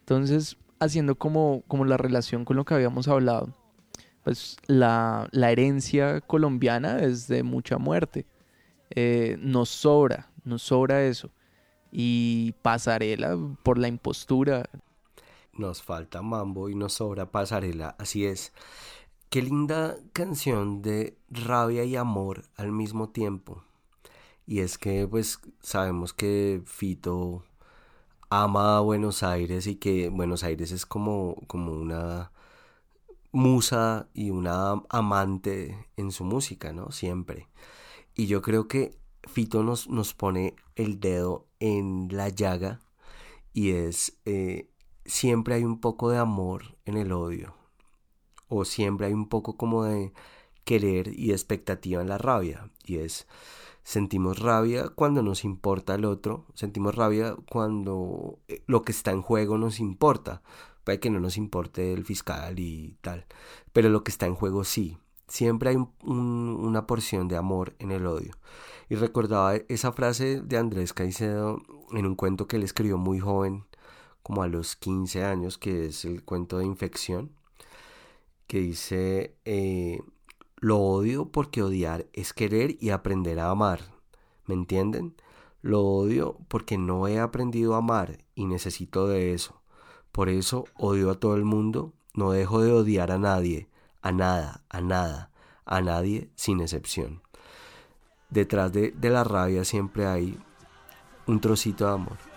Entonces, 0.00 0.58
haciendo 0.80 1.14
como, 1.14 1.62
como 1.66 1.86
la 1.86 1.96
relación 1.96 2.44
con 2.44 2.56
lo 2.58 2.66
que 2.66 2.74
habíamos 2.74 3.08
hablado, 3.08 3.54
pues 4.28 4.58
la, 4.66 5.30
herencia 5.32 6.20
colombiana 6.20 7.00
es 7.00 7.28
de 7.28 7.42
mucha 7.42 7.78
muerte. 7.78 8.26
Eh, 8.90 9.38
nos 9.40 9.70
sobra, 9.70 10.30
nos 10.44 10.60
sobra 10.60 11.02
eso. 11.02 11.30
Y 11.90 12.52
pasarela 12.60 13.38
por 13.62 13.78
la 13.78 13.88
impostura. 13.88 14.68
Nos 15.54 15.82
falta 15.82 16.20
mambo 16.20 16.68
y 16.68 16.74
nos 16.74 16.92
sobra 16.92 17.30
pasarela, 17.30 17.96
así 17.98 18.26
es. 18.26 18.52
Qué 19.30 19.40
linda 19.40 19.96
canción 20.12 20.82
de 20.82 21.16
rabia 21.30 21.84
y 21.84 21.96
amor 21.96 22.44
al 22.56 22.70
mismo 22.70 23.08
tiempo. 23.08 23.64
Y 24.46 24.60
es 24.60 24.76
que 24.76 25.08
pues 25.08 25.40
sabemos 25.62 26.12
que 26.12 26.60
Fito 26.66 27.44
ama 28.28 28.76
a 28.76 28.80
Buenos 28.80 29.22
Aires 29.22 29.66
y 29.66 29.76
que 29.76 30.10
Buenos 30.10 30.44
Aires 30.44 30.70
es 30.70 30.84
como, 30.84 31.34
como 31.46 31.72
una 31.72 32.30
musa 33.38 34.08
y 34.12 34.30
una 34.30 34.82
amante 34.88 35.88
en 35.96 36.10
su 36.12 36.24
música, 36.24 36.72
¿no? 36.72 36.90
Siempre. 36.90 37.48
Y 38.14 38.26
yo 38.26 38.42
creo 38.42 38.68
que 38.68 38.98
Fito 39.24 39.62
nos, 39.62 39.88
nos 39.88 40.12
pone 40.12 40.56
el 40.74 41.00
dedo 41.00 41.46
en 41.60 42.08
la 42.10 42.28
llaga 42.28 42.80
y 43.52 43.70
es 43.70 44.18
eh, 44.24 44.70
siempre 45.04 45.54
hay 45.54 45.64
un 45.64 45.80
poco 45.80 46.10
de 46.10 46.18
amor 46.18 46.76
en 46.84 46.96
el 46.96 47.12
odio 47.12 47.54
o 48.48 48.64
siempre 48.64 49.06
hay 49.06 49.12
un 49.12 49.28
poco 49.28 49.56
como 49.56 49.84
de 49.84 50.12
querer 50.64 51.12
y 51.18 51.32
expectativa 51.32 52.02
en 52.02 52.08
la 52.08 52.18
rabia 52.18 52.70
y 52.84 52.96
es 52.98 53.26
sentimos 53.82 54.38
rabia 54.38 54.88
cuando 54.88 55.22
nos 55.22 55.44
importa 55.44 55.94
el 55.94 56.04
otro 56.04 56.44
sentimos 56.54 56.94
rabia 56.94 57.36
cuando 57.50 58.38
eh, 58.48 58.62
lo 58.66 58.82
que 58.82 58.92
está 58.92 59.12
en 59.12 59.22
juego 59.22 59.58
nos 59.58 59.80
importa 59.80 60.42
que 60.96 61.10
no 61.10 61.20
nos 61.20 61.36
importe 61.36 61.92
el 61.92 62.04
fiscal 62.04 62.58
y 62.58 62.96
tal, 63.02 63.26
pero 63.72 63.88
lo 63.90 64.02
que 64.02 64.10
está 64.10 64.26
en 64.26 64.34
juego 64.34 64.64
sí. 64.64 64.98
Siempre 65.28 65.70
hay 65.70 65.76
una 66.02 66.86
porción 66.86 67.28
de 67.28 67.36
amor 67.36 67.76
en 67.78 67.90
el 67.90 68.06
odio. 68.06 68.32
Y 68.88 68.94
recordaba 68.94 69.56
esa 69.68 69.92
frase 69.92 70.40
de 70.40 70.56
Andrés 70.56 70.94
Caicedo 70.94 71.58
en 71.92 72.06
un 72.06 72.14
cuento 72.14 72.48
que 72.48 72.56
él 72.56 72.62
escribió 72.62 72.96
muy 72.96 73.20
joven, 73.20 73.66
como 74.22 74.42
a 74.42 74.48
los 74.48 74.74
15 74.76 75.24
años, 75.24 75.58
que 75.58 75.86
es 75.86 76.06
el 76.06 76.24
cuento 76.24 76.58
de 76.58 76.64
infección, 76.64 77.32
que 78.46 78.60
dice, 78.60 79.36
eh, 79.44 80.00
lo 80.56 80.78
odio 80.78 81.30
porque 81.30 81.62
odiar 81.62 82.06
es 82.14 82.32
querer 82.32 82.76
y 82.80 82.90
aprender 82.90 83.38
a 83.38 83.50
amar. 83.50 83.80
¿Me 84.46 84.54
entienden? 84.54 85.14
Lo 85.60 85.82
odio 85.82 86.38
porque 86.48 86.78
no 86.78 87.06
he 87.06 87.20
aprendido 87.20 87.74
a 87.74 87.78
amar 87.78 88.24
y 88.34 88.46
necesito 88.46 89.06
de 89.06 89.34
eso. 89.34 89.57
Por 90.18 90.30
eso 90.30 90.64
odio 90.74 91.12
a 91.12 91.14
todo 91.14 91.36
el 91.36 91.44
mundo, 91.44 91.92
no 92.12 92.32
dejo 92.32 92.60
de 92.60 92.72
odiar 92.72 93.12
a 93.12 93.18
nadie, 93.18 93.68
a 94.02 94.10
nada, 94.10 94.64
a 94.68 94.80
nada, 94.80 95.30
a 95.64 95.80
nadie 95.80 96.28
sin 96.34 96.60
excepción. 96.60 97.22
Detrás 98.28 98.72
de, 98.72 98.90
de 98.90 99.10
la 99.10 99.22
rabia 99.22 99.64
siempre 99.64 100.06
hay 100.06 100.36
un 101.28 101.40
trocito 101.40 101.86
de 101.86 101.92
amor. 101.92 102.27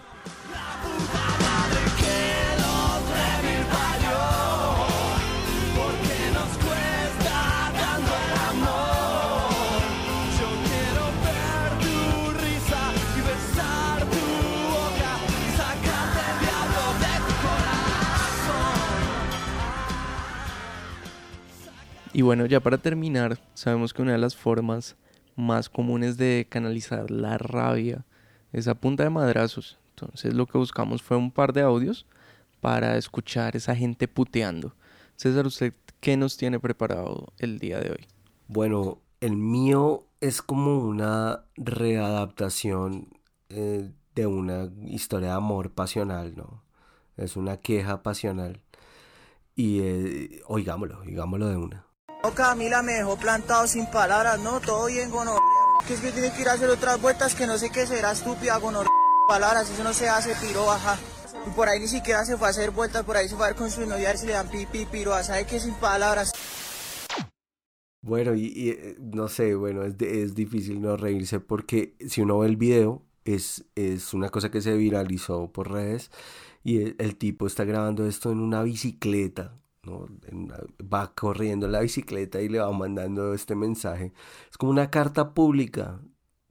Y 22.22 22.24
bueno, 22.24 22.46
ya 22.46 22.60
para 22.60 22.78
terminar, 22.78 23.40
sabemos 23.56 23.96
que 23.96 24.04
una 24.04 24.12
de 24.12 24.20
las 24.20 24.36
formas 24.36 24.96
más 25.36 25.72
comunes 25.72 26.18
de 26.18 26.46
canalizar 26.48 27.10
la 27.10 27.40
rabia 27.40 28.06
es 28.54 28.68
a 28.68 28.76
punta 28.76 29.04
de 29.04 29.10
madrazos. 29.10 29.80
Entonces 29.96 30.36
lo 30.36 30.46
que 30.46 30.60
buscamos 30.60 31.02
fue 31.02 31.18
un 31.18 31.32
par 31.32 31.52
de 31.52 31.62
audios 31.62 32.06
para 32.60 32.96
escuchar 32.96 33.56
esa 33.56 33.76
gente 33.76 34.08
puteando. 34.08 34.76
César, 35.16 35.48
¿usted 35.48 35.74
qué 36.00 36.16
nos 36.16 36.38
tiene 36.38 36.60
preparado 36.60 37.34
el 37.40 37.58
día 37.58 37.80
de 37.80 37.90
hoy? 37.90 38.06
Bueno, 38.48 39.00
el 39.20 39.36
mío 39.36 40.06
es 40.20 40.44
como 40.44 40.78
una 40.78 41.46
readaptación 41.56 43.08
eh, 43.50 43.90
de 44.14 44.28
una 44.28 44.70
historia 44.86 45.30
de 45.30 45.36
amor 45.38 45.72
pasional, 45.72 46.36
¿no? 46.38 46.62
Es 47.18 47.36
una 47.36 47.58
queja 47.58 48.04
pasional. 48.04 48.62
Y 49.56 49.80
eh, 49.80 50.42
oigámoslo, 50.46 51.00
oigámoslo 51.00 51.48
de 51.48 51.58
una. 51.58 51.91
No, 52.24 52.36
Camila 52.36 52.84
me 52.84 52.94
dejó 52.94 53.18
plantado 53.18 53.66
sin 53.66 53.88
palabras, 53.88 54.40
no, 54.40 54.60
todo 54.60 54.86
bien, 54.86 55.10
gono. 55.10 55.38
Que 55.88 55.96
es 55.96 56.00
que 56.02 56.12
tiene 56.12 56.32
que 56.32 56.42
ir 56.42 56.50
a 56.50 56.54
hacer 56.54 56.70
otras 56.70 57.02
vueltas 57.02 57.34
que 57.34 57.48
no 57.48 57.58
sé 57.58 57.72
qué 57.72 57.88
será 57.88 58.12
estúpida, 58.12 58.58
gono. 58.58 58.84
Palabras, 59.28 59.72
eso 59.72 59.84
no 59.84 59.92
se 59.92 60.08
hace, 60.08 60.36
piro, 60.36 60.68
baja. 60.68 61.00
Y 61.48 61.50
por 61.52 61.68
ahí 61.68 61.80
ni 61.80 61.88
siquiera 61.88 62.24
se 62.24 62.38
fue 62.38 62.48
a 62.48 62.52
hacer 62.52 62.70
vueltas, 62.70 63.04
por 63.04 63.18
ahí 63.18 63.28
se 63.28 63.36
fue 63.36 63.46
a 63.46 63.50
ver 63.50 63.58
con 63.58 63.72
su 63.72 63.82
novia 63.82 64.10
a 64.10 64.12
ver 64.12 64.18
si 64.20 64.28
le 64.28 64.34
dan 64.34 64.50
pipi, 64.50 64.86
piro, 64.86 65.12
¿sabe 65.24 65.48
que 65.48 65.60
sin 65.60 65.74
palabras? 65.76 66.32
Bueno, 68.04 68.36
y, 68.36 68.70
eh, 68.70 68.98
no 69.00 69.28
sé, 69.28 69.56
bueno, 69.56 69.84
es, 69.84 69.96
es 70.00 70.36
difícil 70.36 70.80
no 70.80 70.98
reírse 70.98 71.40
porque 71.40 71.96
si 72.08 72.22
uno 72.22 72.40
ve 72.40 72.48
el 72.48 72.58
video, 72.58 73.04
es, 73.26 73.66
es 73.76 74.14
una 74.14 74.30
cosa 74.30 74.52
que 74.52 74.62
se 74.62 74.76
viralizó 74.76 75.52
por 75.52 75.72
redes 75.72 76.12
y 76.64 77.02
el 77.02 77.16
tipo 77.18 77.48
está 77.48 77.64
grabando 77.64 78.06
esto 78.06 78.32
en 78.32 78.40
una 78.40 78.62
bicicleta 78.64 79.62
¿no? 79.84 80.06
va 80.82 81.13
corriendo 81.13 81.65
en 81.65 81.72
la 81.72 81.80
bicicleta 81.82 82.41
y 82.41 82.50
le 82.50 82.60
va 82.60 82.72
mandando 82.72 83.34
este 83.34 83.56
mensaje. 83.56 84.13
Es 84.50 84.58
como 84.58 84.72
una 84.72 84.89
carta 84.89 85.34
pública 85.34 86.00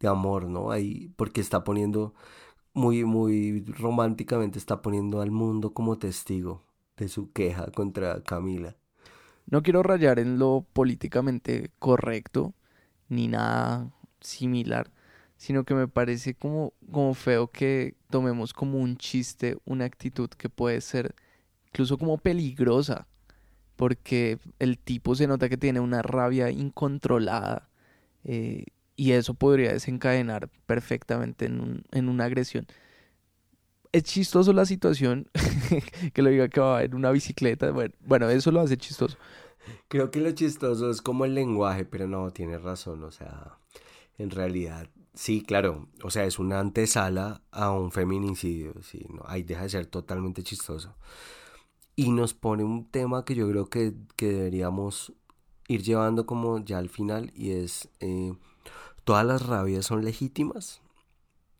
de 0.00 0.08
amor, 0.08 0.48
¿no? 0.48 0.70
Ahí, 0.70 1.12
porque 1.16 1.40
está 1.40 1.62
poniendo, 1.64 2.14
muy, 2.74 3.04
muy 3.04 3.64
románticamente, 3.66 4.58
está 4.58 4.82
poniendo 4.82 5.20
al 5.20 5.30
mundo 5.30 5.72
como 5.74 5.98
testigo 5.98 6.64
de 6.96 7.08
su 7.08 7.32
queja 7.32 7.70
contra 7.70 8.22
Camila. 8.22 8.76
No 9.46 9.62
quiero 9.62 9.82
rayar 9.82 10.18
en 10.18 10.38
lo 10.38 10.64
políticamente 10.72 11.70
correcto, 11.78 12.54
ni 13.08 13.28
nada 13.28 13.90
similar, 14.20 14.90
sino 15.36 15.64
que 15.64 15.74
me 15.74 15.88
parece 15.88 16.34
como, 16.34 16.72
como 16.92 17.14
feo 17.14 17.48
que 17.48 17.96
tomemos 18.10 18.52
como 18.52 18.78
un 18.78 18.96
chiste 18.96 19.56
una 19.64 19.86
actitud 19.86 20.28
que 20.30 20.48
puede 20.48 20.80
ser 20.80 21.14
incluso 21.66 21.98
como 21.98 22.18
peligrosa 22.18 23.08
porque 23.80 24.38
el 24.58 24.76
tipo 24.76 25.14
se 25.14 25.26
nota 25.26 25.48
que 25.48 25.56
tiene 25.56 25.80
una 25.80 26.02
rabia 26.02 26.50
incontrolada 26.50 27.70
eh, 28.24 28.66
y 28.94 29.12
eso 29.12 29.32
podría 29.32 29.72
desencadenar 29.72 30.50
perfectamente 30.66 31.46
en, 31.46 31.82
en 31.90 32.10
una 32.10 32.26
agresión. 32.26 32.66
Es 33.90 34.02
chistoso 34.02 34.52
la 34.52 34.66
situación 34.66 35.30
que 36.12 36.20
lo 36.20 36.28
diga 36.28 36.48
que 36.48 36.60
va 36.60 36.82
en 36.82 36.94
una 36.94 37.10
bicicleta. 37.10 37.70
Bueno, 37.70 37.94
bueno, 38.04 38.28
eso 38.28 38.50
lo 38.50 38.60
hace 38.60 38.76
chistoso. 38.76 39.16
Creo 39.88 40.10
que 40.10 40.20
lo 40.20 40.30
chistoso 40.32 40.90
es 40.90 41.00
como 41.00 41.24
el 41.24 41.34
lenguaje, 41.34 41.86
pero 41.86 42.06
no, 42.06 42.30
tiene 42.32 42.58
razón. 42.58 43.02
O 43.02 43.10
sea, 43.10 43.56
en 44.18 44.28
realidad, 44.28 44.90
sí, 45.14 45.40
claro. 45.40 45.88
O 46.02 46.10
sea, 46.10 46.26
es 46.26 46.38
una 46.38 46.60
antesala 46.60 47.40
a 47.50 47.70
un 47.70 47.92
feminicidio. 47.92 48.74
Sí, 48.82 49.06
no, 49.08 49.22
ahí 49.24 49.42
deja 49.42 49.62
de 49.62 49.70
ser 49.70 49.86
totalmente 49.86 50.42
chistoso 50.42 50.94
y 52.00 52.12
nos 52.12 52.32
pone 52.32 52.64
un 52.64 52.86
tema 52.86 53.26
que 53.26 53.34
yo 53.34 53.46
creo 53.50 53.68
que, 53.68 53.92
deberíamos 54.16 55.12
ir 55.68 55.82
llevando 55.82 56.24
como 56.24 56.58
ya 56.58 56.78
al 56.78 56.88
final 56.88 57.30
y 57.34 57.50
es 57.50 57.90
eh, 58.00 58.32
todas 59.04 59.26
las 59.26 59.44
rabias 59.46 59.84
son 59.84 60.02
legítimas 60.02 60.80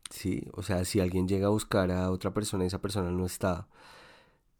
sí 0.09 0.47
o 0.53 0.63
sea 0.63 0.83
si 0.83 0.99
alguien 0.99 1.27
llega 1.27 1.45
a 1.45 1.51
buscar 1.51 1.91
a 1.91 2.09
otra 2.09 2.33
persona 2.33 2.63
y 2.63 2.67
esa 2.67 2.81
persona 2.81 3.11
no 3.11 3.23
está 3.23 3.67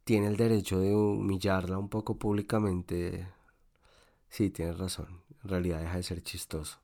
tiene 0.03 0.27
el 0.27 0.37
derecho 0.37 0.79
de 0.79 0.95
humillarla 0.95 1.79
un 1.79 1.89
poco 1.89 2.15
públicamente 2.15 3.27
sí 4.29 4.51
tienes 4.51 4.77
razón 4.77 5.07
en 5.43 5.49
realidad 5.49 5.79
deja 5.79 5.97
de 5.97 6.03
ser 6.03 6.21
chistoso. 6.21 6.77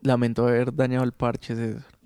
Lamento 0.00 0.48
haber 0.48 0.74
dañado 0.74 1.04
el 1.04 1.12
parche 1.12 1.54
César 1.54 1.99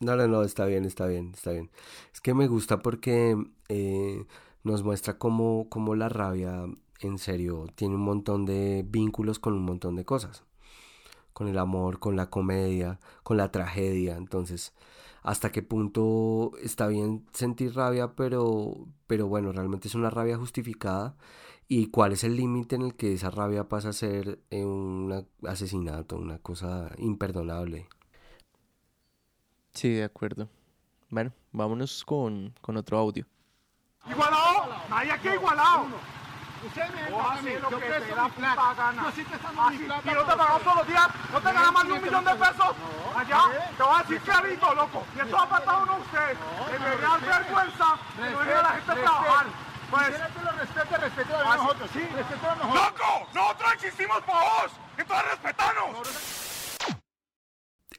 no, 0.00 0.16
no, 0.16 0.28
no, 0.28 0.42
está 0.42 0.66
bien, 0.66 0.84
está 0.84 1.06
bien, 1.06 1.32
está 1.34 1.52
bien. 1.52 1.70
Es 2.12 2.20
que 2.20 2.34
me 2.34 2.46
gusta 2.48 2.80
porque 2.80 3.36
eh, 3.68 4.26
nos 4.62 4.82
muestra 4.82 5.18
cómo, 5.18 5.68
cómo 5.68 5.94
la 5.94 6.08
rabia, 6.08 6.64
en 7.00 7.18
serio, 7.18 7.66
tiene 7.74 7.94
un 7.94 8.02
montón 8.02 8.44
de 8.46 8.84
vínculos 8.88 9.38
con 9.38 9.54
un 9.54 9.64
montón 9.64 9.96
de 9.96 10.04
cosas. 10.04 10.44
Con 11.32 11.48
el 11.48 11.58
amor, 11.58 11.98
con 11.98 12.16
la 12.16 12.30
comedia, 12.30 13.00
con 13.22 13.36
la 13.36 13.50
tragedia. 13.50 14.16
Entonces, 14.16 14.72
hasta 15.22 15.50
qué 15.52 15.62
punto 15.62 16.52
está 16.62 16.86
bien 16.86 17.26
sentir 17.32 17.74
rabia, 17.74 18.14
pero, 18.14 18.86
pero 19.06 19.26
bueno, 19.26 19.52
realmente 19.52 19.88
es 19.88 19.94
una 19.94 20.10
rabia 20.10 20.36
justificada. 20.38 21.16
¿Y 21.66 21.86
cuál 21.88 22.12
es 22.12 22.24
el 22.24 22.36
límite 22.36 22.76
en 22.76 22.82
el 22.82 22.94
que 22.94 23.14
esa 23.14 23.30
rabia 23.30 23.68
pasa 23.68 23.88
a 23.90 23.92
ser 23.94 24.40
eh, 24.50 24.64
un 24.64 25.26
asesinato, 25.46 26.18
una 26.18 26.38
cosa 26.38 26.90
imperdonable? 26.98 27.88
Sí, 29.74 29.92
de 29.92 30.04
acuerdo. 30.04 30.48
Bueno, 31.10 31.32
vámonos 31.50 32.04
con, 32.04 32.54
con 32.60 32.76
otro 32.76 32.96
audio. 32.96 33.26
¿Igualado? 34.08 34.68
Nadie 34.88 35.12
aquí 35.12 35.28
igualado. 35.28 35.86
Usted 36.64 36.88
me 36.94 37.02
deja 37.02 37.32
a 37.32 37.42
mí 37.42 37.52
lo 37.60 37.68
que 37.68 37.86
te 37.86 38.14
da 38.14 38.28
plata. 38.28 38.74
gana. 38.74 39.02
Yo 39.04 39.10
sí 39.12 39.24
te 39.24 39.34
están 39.34 39.56
dando 39.56 39.70
mi 39.72 39.78
plata. 39.78 40.10
Y 40.10 40.14
no 40.14 40.24
te 40.24 40.36
pagamos 40.36 40.62
todos 40.62 40.76
los 40.76 40.86
días. 40.86 41.08
¿No 41.32 41.40
te 41.40 41.52
ganas 41.52 41.72
más 41.72 41.86
de 41.86 41.92
un 41.92 42.02
millón 42.02 42.24
de 42.24 42.34
pesos? 42.34 42.74
Allá. 43.16 43.40
Te 43.76 43.82
voy 43.82 43.94
a 43.94 43.98
decir 44.02 44.20
clarito, 44.20 44.74
loco. 44.74 45.06
Y 45.16 45.20
esto 45.20 45.38
ha 45.38 45.48
pasado 45.48 45.82
uno 45.82 45.92
a 45.92 45.96
usted. 45.96 46.36
Que 46.70 46.78
me 46.78 46.96
da 46.96 47.16
vergüenza 47.18 47.98
que 48.16 48.30
no 48.30 48.38
venga 48.38 48.62
la 48.62 48.68
gente 48.70 48.92
a 48.92 48.94
trabajar. 48.94 49.46
Pues. 49.90 50.20
Lo 50.42 50.50
respete, 50.52 50.96
respete 50.96 51.34
a 51.34 51.56
nosotros. 51.56 51.90
Sí, 51.92 52.00
respete 52.14 52.46
a 52.46 52.54
nosotros. 52.54 52.74
¡Loco! 52.74 53.28
Nosotros 53.34 53.72
existimos 53.74 54.20
para 54.22 54.40
vos. 54.40 54.72
Entonces 54.96 55.30
respetanos 55.30 56.43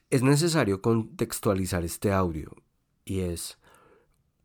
es 0.10 0.24
necesario 0.24 0.82
contextualizar 0.82 1.84
este 1.84 2.12
audio 2.12 2.52
y 3.06 3.22
es 3.22 3.58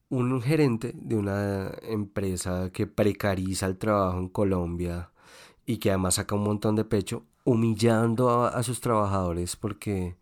un 0.08 0.42
gerente 0.42 0.92
de 0.94 1.16
una 1.16 1.72
empresa 1.82 2.70
que 2.72 2.86
precariza 2.86 3.66
el 3.66 3.78
trabajo 3.78 4.18
en 4.18 4.28
Colombia 4.28 5.12
y 5.66 5.78
que 5.78 5.90
además 5.90 6.16
saca 6.16 6.34
un 6.34 6.44
montón 6.44 6.76
de 6.76 6.84
pecho 6.84 7.26
humillando 7.44 8.44
a, 8.44 8.62
sus 8.62 8.80
trabajadores 8.80 9.56
porque 9.56 10.16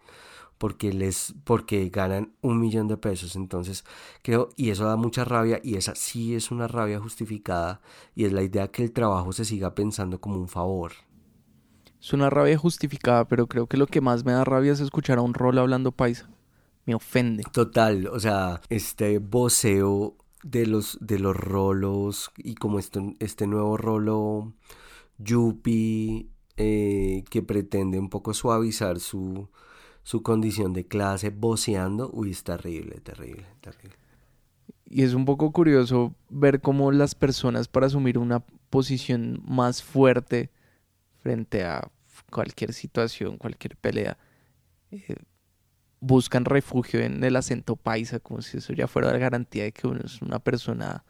porque 0.59 0.93
les 0.93 1.35
porque 1.45 1.89
ganan 1.89 2.35
un 2.43 2.61
millón 2.61 2.89
de 2.89 2.97
pesos. 2.97 3.37
Entonces 3.37 3.85
creo 4.23 4.51
y 4.57 4.71
eso 4.71 4.85
da 4.85 4.97
mucha 4.97 5.25
rabia 5.25 5.61
y 5.63 5.77
esa 5.77 5.95
sí 5.95 6.35
es 6.35 6.51
una 6.51 6.69
rabia 6.69 7.01
justificada 7.01 7.81
y 8.15 8.25
es 8.25 8.33
la 8.33 8.43
idea 8.43 8.69
que 8.69 8.83
el 8.85 8.93
trabajo 8.93 9.33
se 9.33 9.45
siga 9.45 9.75
pensando 9.75 10.21
como 10.21 10.37
un 10.39 10.49
favor 10.49 10.93
es 12.01 12.13
una 12.13 12.31
rabia 12.31 12.57
justificada, 12.57 13.27
pero 13.27 13.47
creo 13.47 13.67
que 13.67 13.77
lo 13.77 13.87
que 13.87 14.01
más 14.01 14.25
me 14.25 14.33
da 14.33 14.45
rabia 14.45 14.73
es 14.73 14.81
escuchar 14.81 15.19
a 15.19 15.23
un 15.23 15.35
rol 15.35 15.59
hablando 15.59 15.93
paisa. 15.93 16.29
Me 16.87 16.95
ofende. 16.95 17.43
Total, 17.53 18.07
o 18.07 18.19
sea, 18.19 18.61
este 18.71 19.19
voceo 19.19 20.17
de 20.43 20.67
los, 20.67 20.97
de 21.01 21.19
los 21.19 21.37
rolos 21.37 22.31
y 22.37 22.55
como 22.55 22.79
este, 22.79 23.17
este 23.19 23.47
nuevo 23.47 23.77
rolo 23.77 24.55
yuppie 25.19 26.29
eh, 26.57 27.25
que 27.31 27.43
pretende 27.43 27.99
un 27.99 28.09
poco 28.09 28.33
suavizar 28.33 29.01
su, 29.01 29.49
su 30.03 30.23
condición 30.23 30.73
de 30.73 30.87
clase 30.87 31.31
voceando, 31.31 32.11
uy, 32.13 32.31
es 32.31 32.45
terrible, 32.45 33.01
terrible, 33.01 33.47
terrible. 33.61 33.97
Y 34.91 35.03
es 35.03 35.13
un 35.13 35.27
poco 35.27 35.53
curioso 35.53 36.15
ver 36.31 36.61
cómo 36.61 36.91
las 36.93 37.15
personas 37.15 37.69
para 37.69 37.87
asumir 37.87 38.17
una 38.17 38.41
posición 38.71 39.43
más 39.47 39.83
fuerte 39.83 40.51
frente 41.29 41.63
a 41.63 41.91
cualquier 42.31 42.73
situación, 42.73 43.37
cualquier 43.37 43.77
pelea, 43.77 44.17
eh, 44.91 45.17
buscan 46.01 46.47
refugio 46.47 47.01
en 47.01 47.23
el 47.23 47.37
acento 47.37 47.77
paisa, 47.77 48.19
como 48.19 48.41
si 48.41 48.57
eso 48.57 48.73
ya 48.73 48.87
fuera 48.87 49.13
la 49.13 49.19
garantía 49.19 49.65
de 49.65 49.73
que 49.73 49.87
uno 49.87 50.01
es 50.03 50.23
una 50.23 50.39
persona 50.39 51.05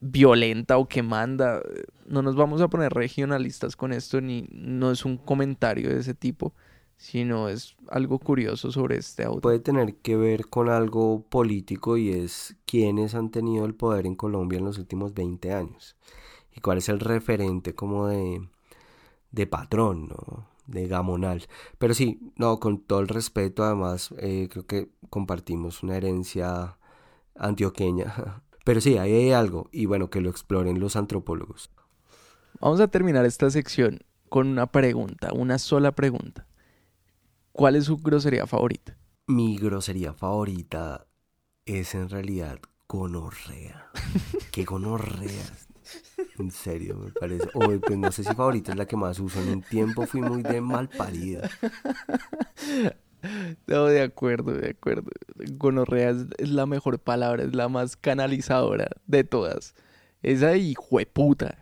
violenta 0.00 0.78
o 0.78 0.88
que 0.88 1.02
manda. 1.02 1.60
No 2.06 2.22
nos 2.22 2.36
vamos 2.36 2.62
a 2.62 2.68
poner 2.68 2.94
regionalistas 2.94 3.76
con 3.76 3.92
esto, 3.92 4.22
ni 4.22 4.48
no 4.50 4.90
es 4.90 5.04
un 5.04 5.18
comentario 5.18 5.90
de 5.90 6.00
ese 6.00 6.14
tipo, 6.14 6.54
sino 6.96 7.50
es 7.50 7.76
algo 7.90 8.18
curioso 8.18 8.72
sobre 8.72 8.96
este 8.96 9.24
auto. 9.24 9.42
Puede 9.42 9.60
tener 9.60 9.96
que 9.96 10.16
ver 10.16 10.46
con 10.46 10.70
algo 10.70 11.20
político 11.28 11.98
y 11.98 12.12
es 12.12 12.56
quiénes 12.64 13.14
han 13.14 13.30
tenido 13.30 13.66
el 13.66 13.74
poder 13.74 14.06
en 14.06 14.14
Colombia 14.14 14.58
en 14.58 14.64
los 14.64 14.78
últimos 14.78 15.12
20 15.12 15.52
años 15.52 15.96
y 16.56 16.60
cuál 16.60 16.78
es 16.78 16.88
el 16.88 16.98
referente 16.98 17.74
como 17.74 18.06
de, 18.06 18.40
de 19.30 19.46
patrón, 19.46 20.08
¿no? 20.08 20.48
de 20.68 20.86
gamonal. 20.86 21.46
Pero 21.78 21.94
sí, 21.94 22.20
no, 22.36 22.60
con 22.60 22.78
todo 22.78 23.00
el 23.00 23.08
respeto, 23.08 23.64
además 23.64 24.14
eh, 24.18 24.48
creo 24.50 24.66
que 24.66 24.90
compartimos 25.10 25.82
una 25.82 25.96
herencia 25.96 26.78
antioqueña. 27.34 28.42
Pero 28.64 28.80
sí, 28.80 28.98
ahí 28.98 29.12
hay 29.12 29.32
algo 29.32 29.68
y 29.72 29.86
bueno, 29.86 30.10
que 30.10 30.20
lo 30.20 30.30
exploren 30.30 30.78
los 30.78 30.94
antropólogos. 30.94 31.70
Vamos 32.60 32.80
a 32.80 32.88
terminar 32.88 33.24
esta 33.24 33.50
sección 33.50 34.00
con 34.28 34.46
una 34.46 34.66
pregunta, 34.66 35.32
una 35.32 35.58
sola 35.58 35.92
pregunta. 35.92 36.46
¿Cuál 37.52 37.76
es 37.76 37.84
su 37.86 37.96
grosería 37.96 38.46
favorita? 38.46 38.98
Mi 39.26 39.56
grosería 39.56 40.12
favorita 40.12 41.06
es 41.64 41.94
en 41.94 42.10
realidad 42.10 42.60
gonorrea. 42.86 43.90
¿Qué 44.52 44.64
gonorrea? 44.64 45.44
En 46.38 46.50
serio, 46.50 46.96
me 46.96 47.10
parece. 47.10 47.48
O 47.54 47.60
pues 47.80 47.98
no 47.98 48.12
sé 48.12 48.24
si 48.24 48.34
favorita 48.34 48.72
es 48.72 48.78
la 48.78 48.86
que 48.86 48.96
más 48.96 49.18
uso. 49.18 49.40
En 49.40 49.48
un 49.48 49.62
tiempo 49.62 50.06
fui 50.06 50.20
muy 50.20 50.42
de 50.42 50.60
mal 50.60 50.88
parida. 50.88 51.48
No, 53.66 53.86
de 53.86 54.02
acuerdo, 54.02 54.52
de 54.52 54.70
acuerdo. 54.70 55.10
Gonorrea 55.52 56.10
es, 56.10 56.26
es 56.38 56.50
la 56.50 56.66
mejor 56.66 57.00
palabra, 57.00 57.42
es 57.42 57.54
la 57.54 57.68
más 57.68 57.96
canalizadora 57.96 58.88
de 59.06 59.24
todas. 59.24 59.74
Esa 60.22 60.56
y 60.56 60.74
jueputa. 60.74 61.58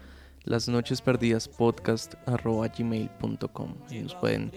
las 0.43 0.67
noches 0.67 1.01
perdidas 1.01 1.47
podcast 1.47 2.15
gmail.com 2.25 3.75
y 3.91 3.99
nos 3.99 4.15
pueden 4.15 4.51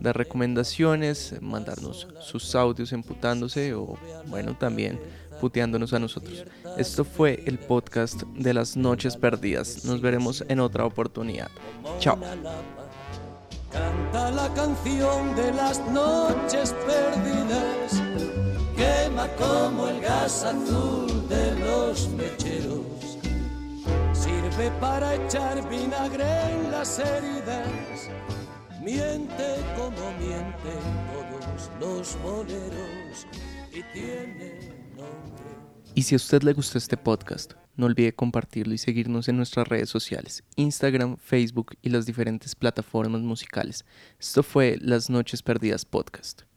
dar 0.00 0.16
recomendaciones 0.16 1.34
mandarnos 1.40 2.06
sus 2.20 2.54
audios 2.54 2.92
emputándose 2.92 3.74
o 3.74 3.98
bueno 4.26 4.56
también 4.56 5.00
puteándonos 5.40 5.92
a 5.92 5.98
nosotros. 5.98 6.44
Esto 6.76 7.04
fue 7.04 7.42
el 7.46 7.58
podcast 7.58 8.22
de 8.22 8.54
las 8.54 8.76
noches 8.76 9.16
perdidas. 9.16 9.84
Nos 9.84 10.00
veremos 10.00 10.44
en 10.48 10.60
otra 10.60 10.84
oportunidad. 10.84 11.48
Chao. 11.98 12.18
Canta 13.72 14.30
la 14.30 14.52
canción 14.54 15.36
de 15.36 15.52
las 15.52 15.78
noches 15.90 16.74
perdidas, 16.86 18.02
quema 18.74 19.28
como 19.36 19.88
el 19.88 20.00
gas 20.00 20.42
azul 20.42 21.28
de 21.28 21.54
los 21.60 22.08
mecheros, 22.08 23.18
sirve 24.14 24.70
para 24.80 25.16
echar 25.16 25.68
vinagre 25.68 26.24
en 26.24 26.70
las 26.70 26.98
heridas, 26.98 28.08
miente 28.82 29.56
como 29.76 30.12
mienten 30.18 30.80
todos 31.12 31.70
los 31.78 32.22
boleros 32.22 33.26
y 33.70 33.82
tiene. 33.92 34.67
Y 35.98 36.02
si 36.02 36.14
a 36.14 36.16
usted 36.16 36.44
le 36.44 36.52
gustó 36.52 36.78
este 36.78 36.96
podcast, 36.96 37.54
no 37.74 37.86
olvide 37.86 38.14
compartirlo 38.14 38.72
y 38.72 38.78
seguirnos 38.78 39.26
en 39.26 39.36
nuestras 39.36 39.66
redes 39.66 39.88
sociales, 39.88 40.44
Instagram, 40.54 41.16
Facebook 41.16 41.76
y 41.82 41.88
las 41.88 42.06
diferentes 42.06 42.54
plataformas 42.54 43.22
musicales. 43.22 43.84
Esto 44.20 44.44
fue 44.44 44.78
Las 44.80 45.10
Noches 45.10 45.42
Perdidas 45.42 45.84
Podcast. 45.84 46.47